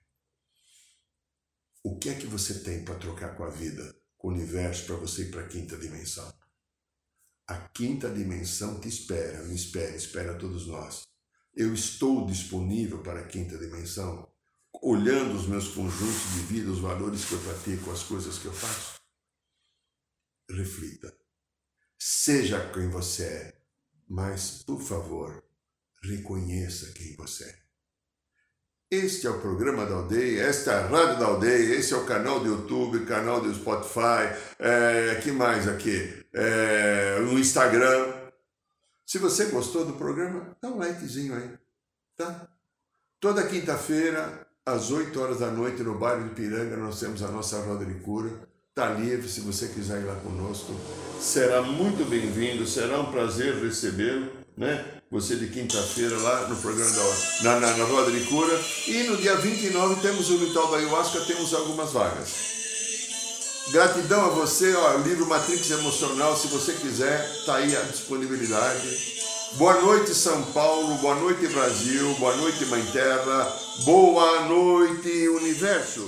O 1.84 1.98
que 1.98 2.10
é 2.10 2.16
que 2.16 2.28
você 2.28 2.60
tem 2.60 2.84
para 2.86 2.96
trocar 2.96 3.36
com 3.36 3.44
a 3.44 3.50
vida, 3.50 3.96
com 4.18 4.30
o 4.30 4.32
universo, 4.32 4.86
para 4.86 4.96
você 4.96 5.24
ir 5.24 5.32
para 5.32 5.42
a 5.42 5.48
quinta 5.48 5.78
dimensão? 5.78 6.32
A 7.48 7.58
quinta 7.70 8.10
dimensão 8.10 8.80
te 8.80 8.88
espera, 8.88 9.44
me 9.44 9.56
espera, 9.56 9.96
espera 9.96 10.38
todos 10.38 10.68
nós. 10.68 11.04
Eu 11.54 11.74
estou 11.74 12.26
disponível 12.26 13.02
para 13.02 13.20
a 13.20 13.28
quinta 13.28 13.58
dimensão 13.58 14.32
olhando 14.82 15.36
os 15.36 15.48
meus 15.48 15.68
conjuntos 15.70 16.34
de 16.34 16.42
vida, 16.42 16.72
os 16.72 16.80
valores 16.80 17.26
que 17.26 17.34
eu 17.34 17.42
pratico, 17.42 17.92
as 17.92 18.04
coisas 18.04 18.38
que 18.38 18.46
eu 18.46 18.54
faço? 18.54 19.00
Reflita. 20.50 21.16
Seja 22.00 22.72
quem 22.72 22.90
você 22.90 23.24
é, 23.26 23.62
mas, 24.08 24.64
por 24.64 24.82
favor, 24.82 25.44
reconheça 26.04 26.92
quem 26.94 27.16
você 27.16 27.44
é. 27.46 27.62
Este 28.92 29.26
é 29.26 29.30
o 29.30 29.40
programa 29.40 29.86
da 29.86 29.96
aldeia, 29.96 30.44
esta 30.44 30.72
é 30.74 30.76
a 30.76 30.88
rádio 30.88 31.20
da 31.20 31.26
aldeia, 31.28 31.76
esse 31.76 31.94
é 31.94 31.98
o 31.98 32.06
canal 32.06 32.42
do 32.42 32.48
YouTube, 32.48 33.06
canal 33.06 33.40
do 33.40 33.54
Spotify, 33.54 34.36
é, 34.60 35.16
que 35.24 35.32
mais 35.32 35.66
aqui? 35.66 36.26
É, 36.34 37.20
no 37.22 37.40
Instagram. 37.40 38.14
Se 39.06 39.18
você 39.18 39.46
gostou 39.46 39.86
do 39.86 39.94
programa, 39.94 40.58
dá 40.62 40.70
um 40.70 40.78
likezinho 40.78 41.36
aí, 41.36 41.58
tá? 42.18 42.50
Toda 43.22 43.48
quinta-feira, 43.48 44.46
às 44.66 44.92
8 44.92 45.18
horas 45.22 45.40
da 45.40 45.50
noite, 45.50 45.82
no 45.84 45.98
bairro 45.98 46.28
de 46.28 46.36
Piranga, 46.36 46.76
nós 46.76 47.00
temos 47.00 47.24
a 47.24 47.30
nossa 47.30 47.62
roda 47.62 47.86
de 47.86 47.96
cura. 48.02 48.30
Está 48.70 48.94
livre, 48.94 49.30
se 49.30 49.42
você 49.42 49.68
quiser 49.70 50.02
ir 50.02 50.06
lá 50.06 50.16
conosco. 50.16 50.74
Será 51.20 51.62
muito 51.62 52.04
bem-vindo, 52.10 52.66
será 52.66 53.00
um 53.00 53.12
prazer 53.12 53.56
recebê-lo, 53.56 54.32
né? 54.58 55.01
Você 55.12 55.36
de 55.36 55.48
quinta-feira 55.48 56.18
lá 56.20 56.48
no 56.48 56.56
programa 56.56 56.90
da 56.90 57.44
na, 57.44 57.60
na, 57.60 57.78
na 57.78 57.84
roda 57.84 58.10
de 58.12 58.22
cura. 58.28 58.58
E 58.88 59.04
no 59.04 59.18
dia 59.18 59.36
29 59.36 60.00
temos 60.02 60.30
o 60.30 60.38
ritual 60.38 60.72
da 60.72 60.78
Ayahuasca, 60.78 61.20
temos 61.28 61.54
algumas 61.54 61.92
vagas. 61.92 62.30
Gratidão 63.72 64.26
a 64.26 64.30
você, 64.30 64.74
ó, 64.74 64.96
livro 65.00 65.28
Matrix 65.28 65.70
Emocional, 65.70 66.38
se 66.38 66.48
você 66.48 66.72
quiser, 66.72 67.30
está 67.40 67.56
aí 67.58 67.76
a 67.76 67.82
disponibilidade. 67.82 68.88
Boa 69.58 69.82
noite, 69.82 70.16
São 70.16 70.44
Paulo. 70.54 70.96
Boa 71.00 71.16
noite, 71.16 71.46
Brasil. 71.48 72.16
Boa 72.18 72.38
noite, 72.38 72.66
Mãe 72.68 72.84
Terra. 72.94 73.54
Boa 73.84 74.46
noite, 74.48 75.28
Universo. 75.28 76.08